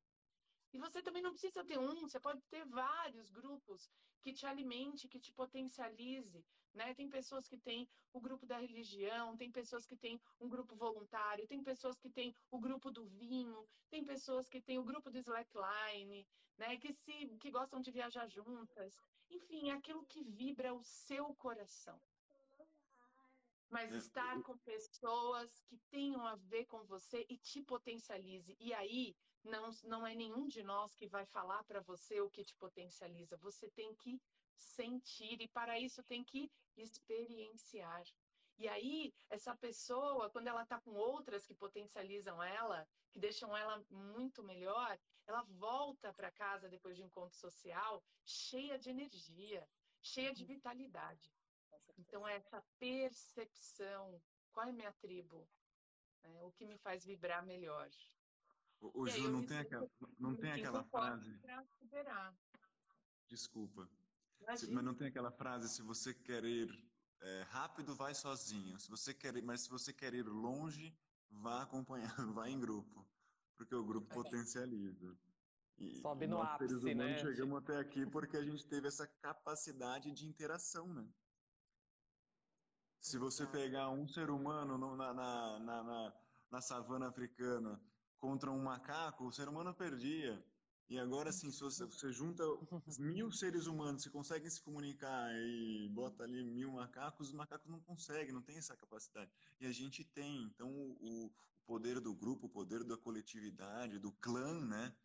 [0.74, 3.90] E você também não precisa ter um, você pode ter vários grupos
[4.22, 6.44] que te alimente, que te potencialize.
[6.74, 6.96] Né?
[6.96, 11.48] Tem pessoas que têm o grupo da religião, tem pessoas que têm um grupo voluntário,
[11.48, 15.20] tem pessoas que têm o grupo do vinho, tem pessoas que têm o grupo do
[15.20, 16.26] slackline,
[16.58, 16.78] né?
[16.78, 19.00] que, se, que gostam de viajar juntas.
[19.30, 22.02] Enfim, é aquilo que vibra o seu coração.
[23.70, 28.56] Mas é, estar com pessoas que tenham a ver com você e te potencialize.
[28.60, 32.44] E aí, não, não é nenhum de nós que vai falar para você o que
[32.44, 33.38] te potencializa.
[33.38, 34.22] Você tem que
[34.58, 38.04] sentir e para isso tem que experienciar.
[38.58, 43.84] E aí, essa pessoa, quando ela está com outras que potencializam ela, que deixam ela
[43.90, 49.68] muito melhor, ela volta para casa depois de encontro social cheia de energia,
[50.02, 50.50] cheia de uhum.
[50.50, 51.32] vitalidade.
[51.98, 54.22] Então, é essa percepção:
[54.52, 55.48] qual é minha tribo?
[56.24, 57.90] É, o que me faz vibrar melhor?
[58.84, 61.40] O, o Ju, não tem, aquela, não tem aquela frase.
[63.30, 63.90] Desculpa.
[64.58, 66.70] Se, mas não tem aquela frase, se você quer ir
[67.22, 68.78] é, rápido, vai sozinho.
[68.78, 70.94] Se você quer ir, mas se você quer ir longe,
[71.32, 73.08] vá acompanhando, vá em grupo.
[73.56, 75.18] Porque o grupo potencializa.
[75.78, 77.18] E, Sobe no nós, ápice, seres né?
[77.20, 81.08] chegamos até aqui porque a gente teve essa capacidade de interação, né?
[83.00, 86.14] Se você pegar um ser humano no, na, na, na,
[86.52, 87.82] na, savana africana
[88.24, 90.42] contra um macaco, o ser humano perdia.
[90.90, 92.42] E agora, sim, se você, você junta
[92.98, 97.82] mil seres humanos que conseguem se comunicar e bota ali mil macacos, os macacos não
[97.82, 99.30] conseguem, não tem essa capacidade.
[99.60, 100.44] E a gente tem.
[100.44, 101.32] Então, o, o
[101.66, 104.96] poder do grupo, o poder da coletividade, do clã, né?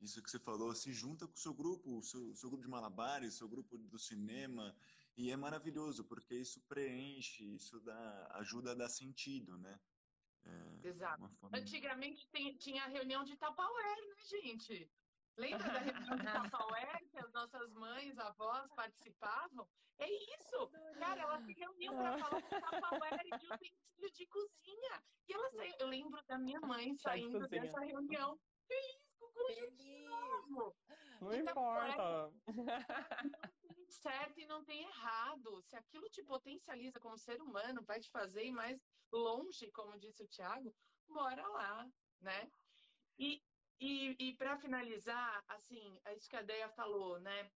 [0.00, 2.68] Isso que você falou, se junta com o seu grupo, o seu, seu grupo de
[2.68, 4.74] malabares, seu grupo do cinema,
[5.16, 9.78] e é maravilhoso, porque isso preenche, isso dá, ajuda a dar sentido, né?
[10.46, 11.28] É Exato.
[11.40, 11.58] Forma...
[11.58, 14.90] Antigamente tem, tinha reunião de Tupperware, né, gente?
[15.36, 19.68] Lembra da reunião de Tupperware que as nossas mães, avós participavam?
[19.98, 20.70] É isso!
[20.98, 25.02] Cara, elas se reuniam para falar de Tupperware e de utensílio de cozinha.
[25.28, 25.32] E
[25.82, 28.38] eu lembro da minha mãe saindo dessa reunião.
[28.66, 30.76] Que isso, conjuntivo!
[31.20, 32.32] Não então, importa.
[32.44, 33.53] Tem
[33.94, 35.62] certo e não tem errado.
[35.62, 38.80] Se aquilo te potencializa como ser humano, vai te fazer ir mais
[39.12, 40.74] longe, como disse o Tiago,
[41.08, 41.88] bora lá,
[42.20, 42.50] né?
[43.18, 43.42] E,
[43.80, 47.50] e, e para finalizar, assim, é isso que a Deia falou, né?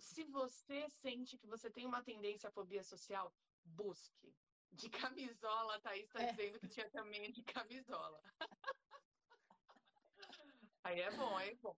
[0.00, 4.34] Se você sente que você tem uma tendência à fobia social, busque.
[4.70, 6.30] De camisola, a Thaís está é.
[6.30, 8.22] dizendo que tinha também de camisola.
[10.84, 11.76] aí é bom, aí é bom.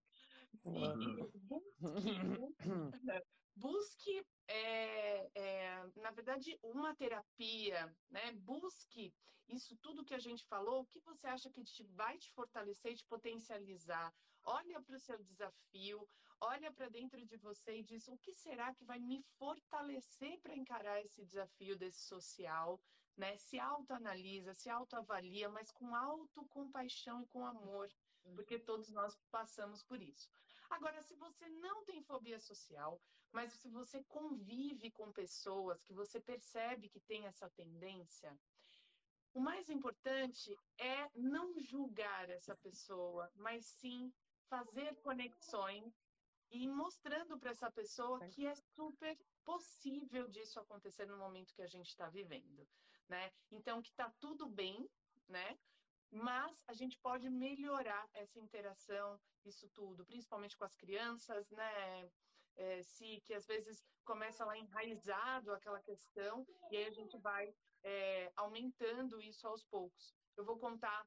[0.65, 1.81] E, busque,
[3.55, 8.33] busque é, é, na verdade, uma terapia, né?
[8.33, 9.13] Busque
[9.49, 12.95] isso tudo que a gente falou, o que você acha que te, vai te fortalecer,
[12.95, 14.13] te potencializar.
[14.45, 16.09] Olha para o seu desafio,
[16.41, 20.57] olha para dentro de você e diz: o que será que vai me fortalecer para
[20.57, 22.81] encarar esse desafio desse social?
[23.17, 23.37] Né?
[23.37, 27.89] Se autoanalisa, se autoavalia, mas com autocompaixão e com amor,
[28.35, 30.31] porque todos nós passamos por isso.
[30.71, 33.01] Agora, se você não tem fobia social,
[33.33, 38.37] mas se você convive com pessoas que você percebe que tem essa tendência,
[39.33, 44.13] o mais importante é não julgar essa pessoa, mas sim
[44.49, 45.95] fazer conexões
[46.51, 51.69] e mostrando para essa pessoa que é super possível disso acontecer no momento que a
[51.69, 52.67] gente está vivendo,
[53.09, 53.33] né?
[53.53, 54.91] Então que está tudo bem,
[55.29, 55.57] né?
[56.11, 62.11] mas a gente pode melhorar essa interação, isso tudo, principalmente com as crianças, né?
[62.63, 62.83] É,
[63.25, 69.19] que às vezes começa lá enraizado aquela questão e aí a gente vai é, aumentando
[69.19, 70.15] isso aos poucos.
[70.37, 71.07] Eu vou contar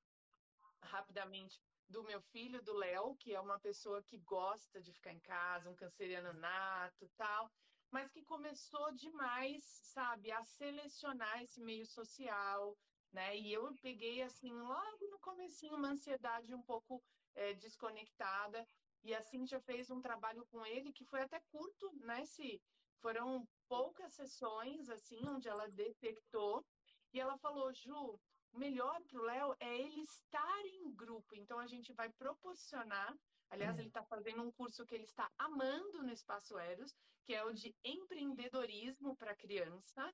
[0.82, 5.20] rapidamente do meu filho, do Léo, que é uma pessoa que gosta de ficar em
[5.20, 7.52] casa, um canceriano nato, tal,
[7.92, 12.76] mas que começou demais, sabe, a selecionar esse meio social,
[13.12, 13.38] né?
[13.38, 17.04] E eu peguei assim logo no comecinho uma ansiedade um pouco
[17.36, 18.68] é, desconectada
[19.04, 22.26] e a Cíntia fez um trabalho com ele que foi até curto, né?
[22.26, 22.62] Se
[23.02, 26.66] foram poucas sessões assim onde ela detectou
[27.14, 28.20] e ela falou, Ju,
[28.54, 31.36] melhor para o Léo é ele estar em grupo.
[31.36, 33.16] Então a gente vai proporcionar.
[33.50, 37.44] Aliás, ele está fazendo um curso que ele está amando no Espaço Eros, que é
[37.44, 40.12] o de empreendedorismo para criança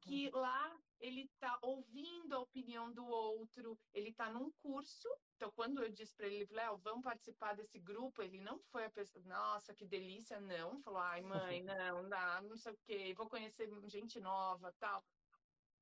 [0.00, 0.40] que uhum.
[0.40, 5.08] lá ele está ouvindo a opinião do outro, ele está num curso.
[5.34, 8.90] Então, quando eu disse para ele, Léo, vamos participar desse grupo, ele não foi a
[8.90, 10.80] pessoa, nossa, que delícia, não.
[10.82, 15.04] Falou, ai, mãe, não, dá, não sei o quê, vou conhecer gente nova, tal.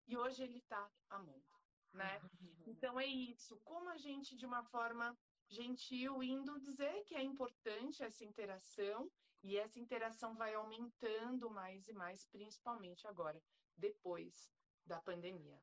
[0.07, 1.45] E hoje ele está amando,
[1.93, 2.21] né?
[2.67, 3.61] Então, é isso.
[3.63, 5.17] Como a gente, de uma forma
[5.49, 9.11] gentil, indo dizer que é importante essa interação,
[9.43, 13.41] e essa interação vai aumentando mais e mais, principalmente agora
[13.81, 14.53] depois
[14.87, 15.61] da pandemia.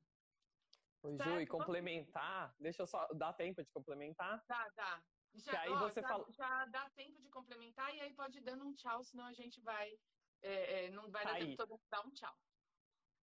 [1.04, 4.44] Ô, Ju, e complementar, deixa eu só dar tempo de complementar?
[4.48, 5.04] Dá, dá.
[5.36, 6.26] Já, aí ó, você já, fala...
[6.32, 9.62] já dá tempo de complementar e aí pode ir dando um tchau, senão a gente
[9.62, 9.92] vai.
[10.42, 12.36] É, é, não vai dar tempo todo dar um tchau.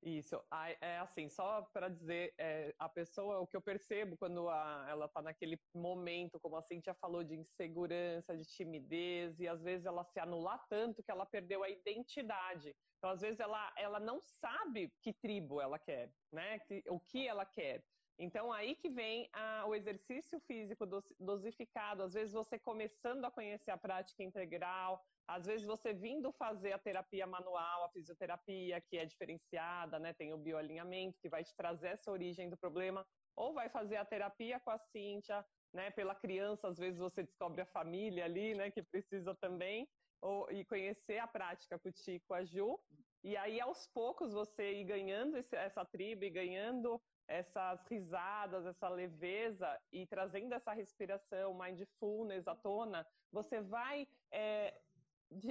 [0.07, 0.39] Isso,
[0.83, 5.07] é assim, só para dizer, é, a pessoa, o que eu percebo quando a, ela
[5.07, 10.05] está naquele momento, como a Cintia falou, de insegurança, de timidez, e às vezes ela
[10.05, 12.77] se anular tanto que ela perdeu a identidade.
[12.99, 16.59] Então, às vezes, ela, ela não sabe que tribo ela quer, né?
[16.91, 17.83] o que ela quer.
[18.19, 20.87] Então, aí que vem a, o exercício físico
[21.19, 22.03] dosificado.
[22.03, 26.79] Às vezes, você começando a conhecer a prática integral, às vezes você vindo fazer a
[26.79, 30.13] terapia manual, a fisioterapia, que é diferenciada, né?
[30.13, 33.07] Tem o bioalinhamento, que vai te trazer essa origem do problema,
[33.37, 35.91] ou vai fazer a terapia com a Cíntia, né?
[35.91, 38.71] Pela criança, às vezes você descobre a família ali, né?
[38.71, 39.89] Que precisa também.
[40.21, 42.79] ou, e conhecer a prática com a Ju.
[43.23, 48.89] E aí, aos poucos, você ir ganhando esse, essa tribo e ganhando essas risadas, essa
[48.89, 54.79] leveza e trazendo essa respiração, mindfulness à tona, você vai é,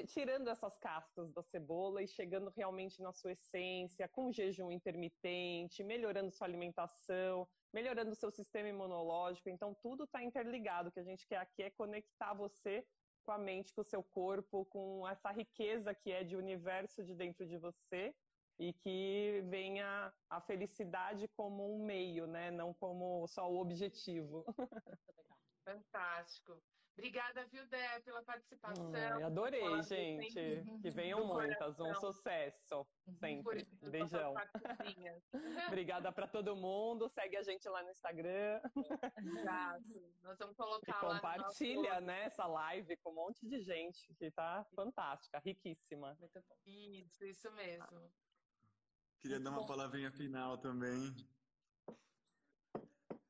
[0.07, 6.31] tirando essas cascas da cebola e chegando realmente na sua essência, com jejum intermitente, melhorando
[6.31, 9.49] sua alimentação, melhorando seu sistema imunológico.
[9.49, 10.89] Então, tudo está interligado.
[10.89, 12.85] O que a gente quer aqui é conectar você
[13.23, 17.15] com a mente, com o seu corpo, com essa riqueza que é de universo de
[17.15, 18.13] dentro de você
[18.59, 22.51] e que venha a felicidade como um meio, né?
[22.51, 24.45] Não como só o objetivo.
[25.63, 26.61] Fantástico.
[26.95, 28.91] Obrigada, viu, Dé, pela participação.
[28.93, 30.63] Ai, adorei, gente.
[30.81, 31.79] Que venham muitas.
[31.79, 32.85] Um sucesso.
[33.19, 33.67] Sempre.
[33.89, 34.35] Beijão.
[35.67, 37.09] Obrigada para todo mundo.
[37.09, 38.61] Segue a gente lá no Instagram.
[39.17, 40.13] Exato.
[40.21, 41.15] Nós vamos colocar e lá.
[41.15, 42.05] Compartilha, nosso...
[42.05, 46.15] né, essa live com um monte de gente que tá fantástica, riquíssima.
[46.19, 46.55] Muito bom.
[46.63, 48.13] Isso, isso mesmo.
[49.19, 49.67] Queria Muito dar uma bom.
[49.67, 51.15] palavrinha final também.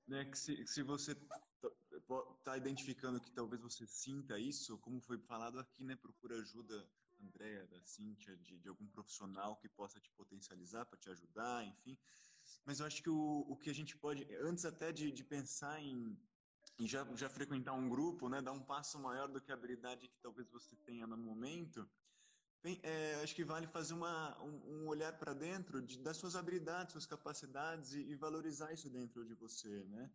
[0.05, 1.15] Né, que se, se você
[2.37, 5.95] está identificando que talvez você sinta isso, como foi falado aqui, né?
[5.95, 6.87] Procura ajuda,
[7.21, 11.97] Andréa, da Cíntia, de, de algum profissional que possa te potencializar, para te ajudar, enfim.
[12.65, 15.81] Mas eu acho que o, o que a gente pode, antes até de, de pensar
[15.81, 16.17] em,
[16.79, 18.41] em já, já frequentar um grupo, né?
[18.41, 21.89] Dar um passo maior do que a habilidade que talvez você tenha no momento,
[22.63, 26.33] Bem, é, acho que vale fazer uma, um, um olhar para dentro de, das suas
[26.33, 30.09] habilidades, suas capacidades e, e, valorizar isso dentro de você, né?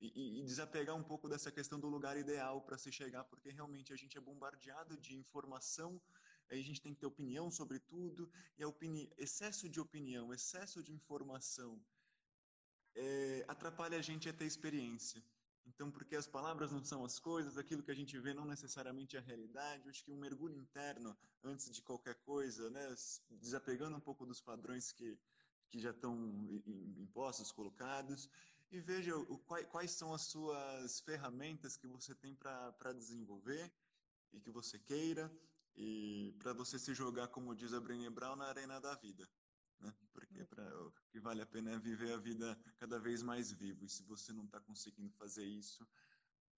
[0.00, 3.92] E, e, desapegar um pouco dessa questão do lugar ideal para se chegar, porque realmente
[3.92, 6.00] a gente é bombardeado de informação,
[6.48, 10.92] a gente tem que ter opinião sobre tudo, e opini excesso de opinião, excesso de
[10.92, 11.80] informação
[12.94, 15.22] é, atrapalha a gente a ter experiência.
[15.66, 19.16] Então, porque as palavras não são as coisas, aquilo que a gente vê não necessariamente
[19.16, 22.94] é a realidade, acho que um mergulho interno, antes de qualquer coisa, né,
[23.30, 25.16] desapegando um pouco dos padrões que,
[25.68, 26.16] que já estão
[26.98, 28.28] impostos, colocados,
[28.70, 33.72] e veja o, quais, quais são as suas ferramentas que você tem para desenvolver
[34.32, 35.30] e que você queira
[35.76, 39.28] e para você se jogar, como diz a Brené Brown, na arena da vida.
[39.80, 39.92] Né?
[40.12, 43.84] Porque pra, o que vale a pena é viver a vida cada vez mais vivo.
[43.84, 45.86] E se você não está conseguindo fazer isso,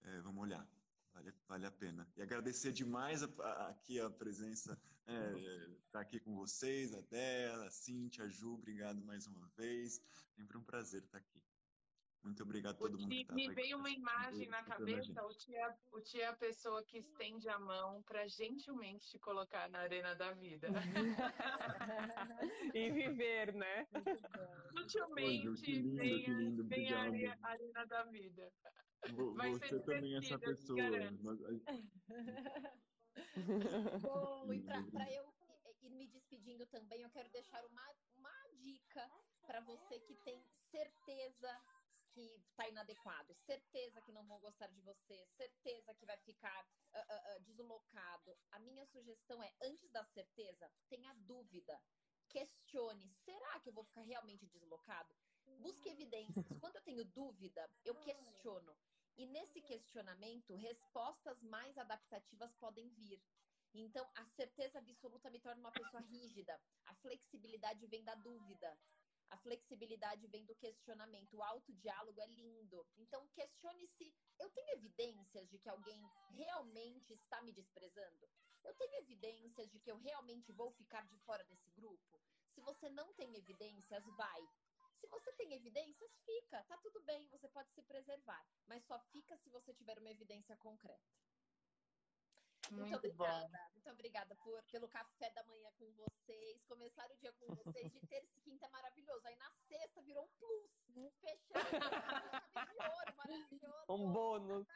[0.01, 0.67] é, vamos olhar.
[1.13, 2.07] Vale, vale a pena.
[2.17, 7.67] E agradecer demais a, a, aqui a presença, é, tá aqui com vocês, a Dela,
[7.67, 10.01] a Cintia, a Ju, obrigado mais uma vez.
[10.35, 11.41] Sempre um prazer estar aqui.
[12.23, 13.09] Muito obrigado a todo mundo.
[13.09, 16.97] Ti, me veio uma imagem na cabeça, o tia, o tia é a pessoa que
[16.97, 20.69] estende a mão para gentilmente te colocar na arena da vida.
[22.73, 23.85] e viver, né?
[24.69, 27.01] Sutilmente vem, vem a
[27.43, 28.51] arena da vida.
[29.11, 30.79] Vou, Vai você também é essa pessoa.
[31.21, 31.39] Mas...
[34.01, 35.33] Bom, e para eu
[35.81, 37.83] ir me despedindo também, eu quero deixar uma,
[38.15, 39.09] uma dica
[39.45, 41.49] para você que tem certeza
[42.13, 47.37] que está inadequado, certeza que não vão gostar de você, certeza que vai ficar uh,
[47.37, 48.37] uh, deslocado.
[48.51, 51.81] A minha sugestão é, antes da certeza, tenha dúvida.
[52.29, 55.15] Questione, será que eu vou ficar realmente deslocado?
[55.59, 56.45] Busque evidências.
[56.59, 58.75] Quando eu tenho dúvida, eu questiono.
[59.15, 63.21] E nesse questionamento, respostas mais adaptativas podem vir.
[63.73, 66.59] Então, a certeza absoluta me torna uma pessoa rígida.
[66.85, 68.77] A flexibilidade vem da dúvida.
[69.33, 71.35] A flexibilidade vem do questionamento.
[71.35, 72.85] O autodiálogo é lindo.
[72.95, 78.29] Então, questione se eu tenho evidências de que alguém realmente está me desprezando.
[78.63, 82.21] Eu tenho evidências de que eu realmente vou ficar de fora desse grupo.
[82.51, 84.47] Se você não tem evidências, vai.
[84.93, 86.63] Se você tem evidências, fica.
[86.65, 88.45] Tá tudo bem, você pode se preservar.
[88.67, 91.11] Mas só fica se você tiver uma evidência concreta.
[92.73, 93.47] Muito, muito obrigada.
[93.47, 93.71] Bom.
[93.73, 96.63] Muito obrigada por, pelo café da manhã com vocês.
[96.63, 99.27] Começar o dia com vocês de terça e quinta é maravilhoso.
[99.27, 100.71] Aí na sexta virou um plus.
[101.19, 101.41] Fechado.
[102.71, 103.85] de ouro, maravilhoso.
[103.89, 104.67] Um bônus.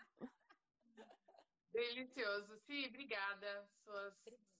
[1.71, 2.57] Delicioso.
[2.59, 3.69] Sim, obrigada.
[3.83, 4.13] Suas,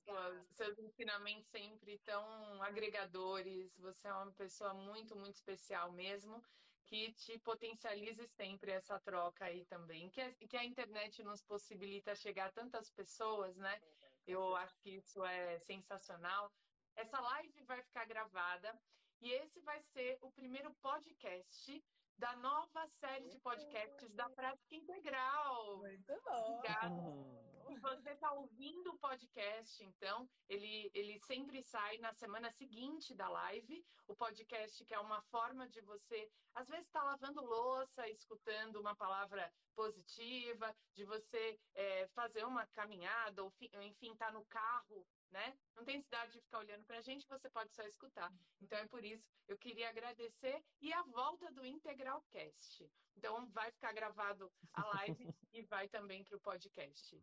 [0.03, 3.71] suas, seus ensinamentos sempre tão agregadores.
[3.77, 6.43] Você é uma pessoa muito, muito especial mesmo
[6.87, 12.47] que te potencialize sempre essa troca aí também, que, que a internet nos possibilita chegar
[12.47, 13.79] a tantas pessoas, né?
[14.25, 16.51] Eu acho que isso é sensacional.
[16.95, 18.73] Essa live vai ficar gravada
[19.21, 21.83] e esse vai ser o primeiro podcast
[22.17, 25.77] da nova série de podcasts da Prática Integral.
[25.77, 26.57] Muito bom.
[26.57, 27.56] Obrigada.
[27.67, 33.27] Se você está ouvindo o podcast, então, ele, ele sempre sai na semana seguinte da
[33.27, 33.85] live.
[34.07, 38.79] O podcast, que é uma forma de você, às vezes, estar tá lavando louça, escutando
[38.79, 45.05] uma palavra positiva, de você é, fazer uma caminhada, ou enfim, estar tá no carro
[45.31, 45.57] né?
[45.75, 48.31] Não tem necessidade de ficar olhando para a gente, você pode só escutar.
[48.61, 52.89] Então é por isso eu queria agradecer e a volta do Integral Cast.
[53.15, 57.21] Então vai ficar gravado a live e vai também para o podcast.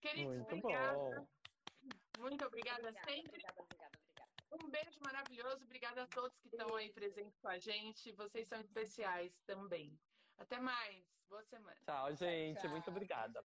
[0.00, 0.96] Queridos, Muito obrigada.
[0.96, 1.26] Bom.
[2.18, 3.28] Muito obrigada, obrigada sempre.
[3.28, 4.30] Obrigada, obrigada, obrigada.
[4.52, 5.64] Um beijo maravilhoso.
[5.64, 8.12] Obrigada a todos que estão aí presentes com a gente.
[8.12, 9.98] Vocês são especiais também.
[10.38, 11.04] Até mais.
[11.28, 11.76] Boa semana.
[11.84, 12.60] Tchau, gente.
[12.60, 12.70] Tchau.
[12.70, 13.44] Muito obrigada.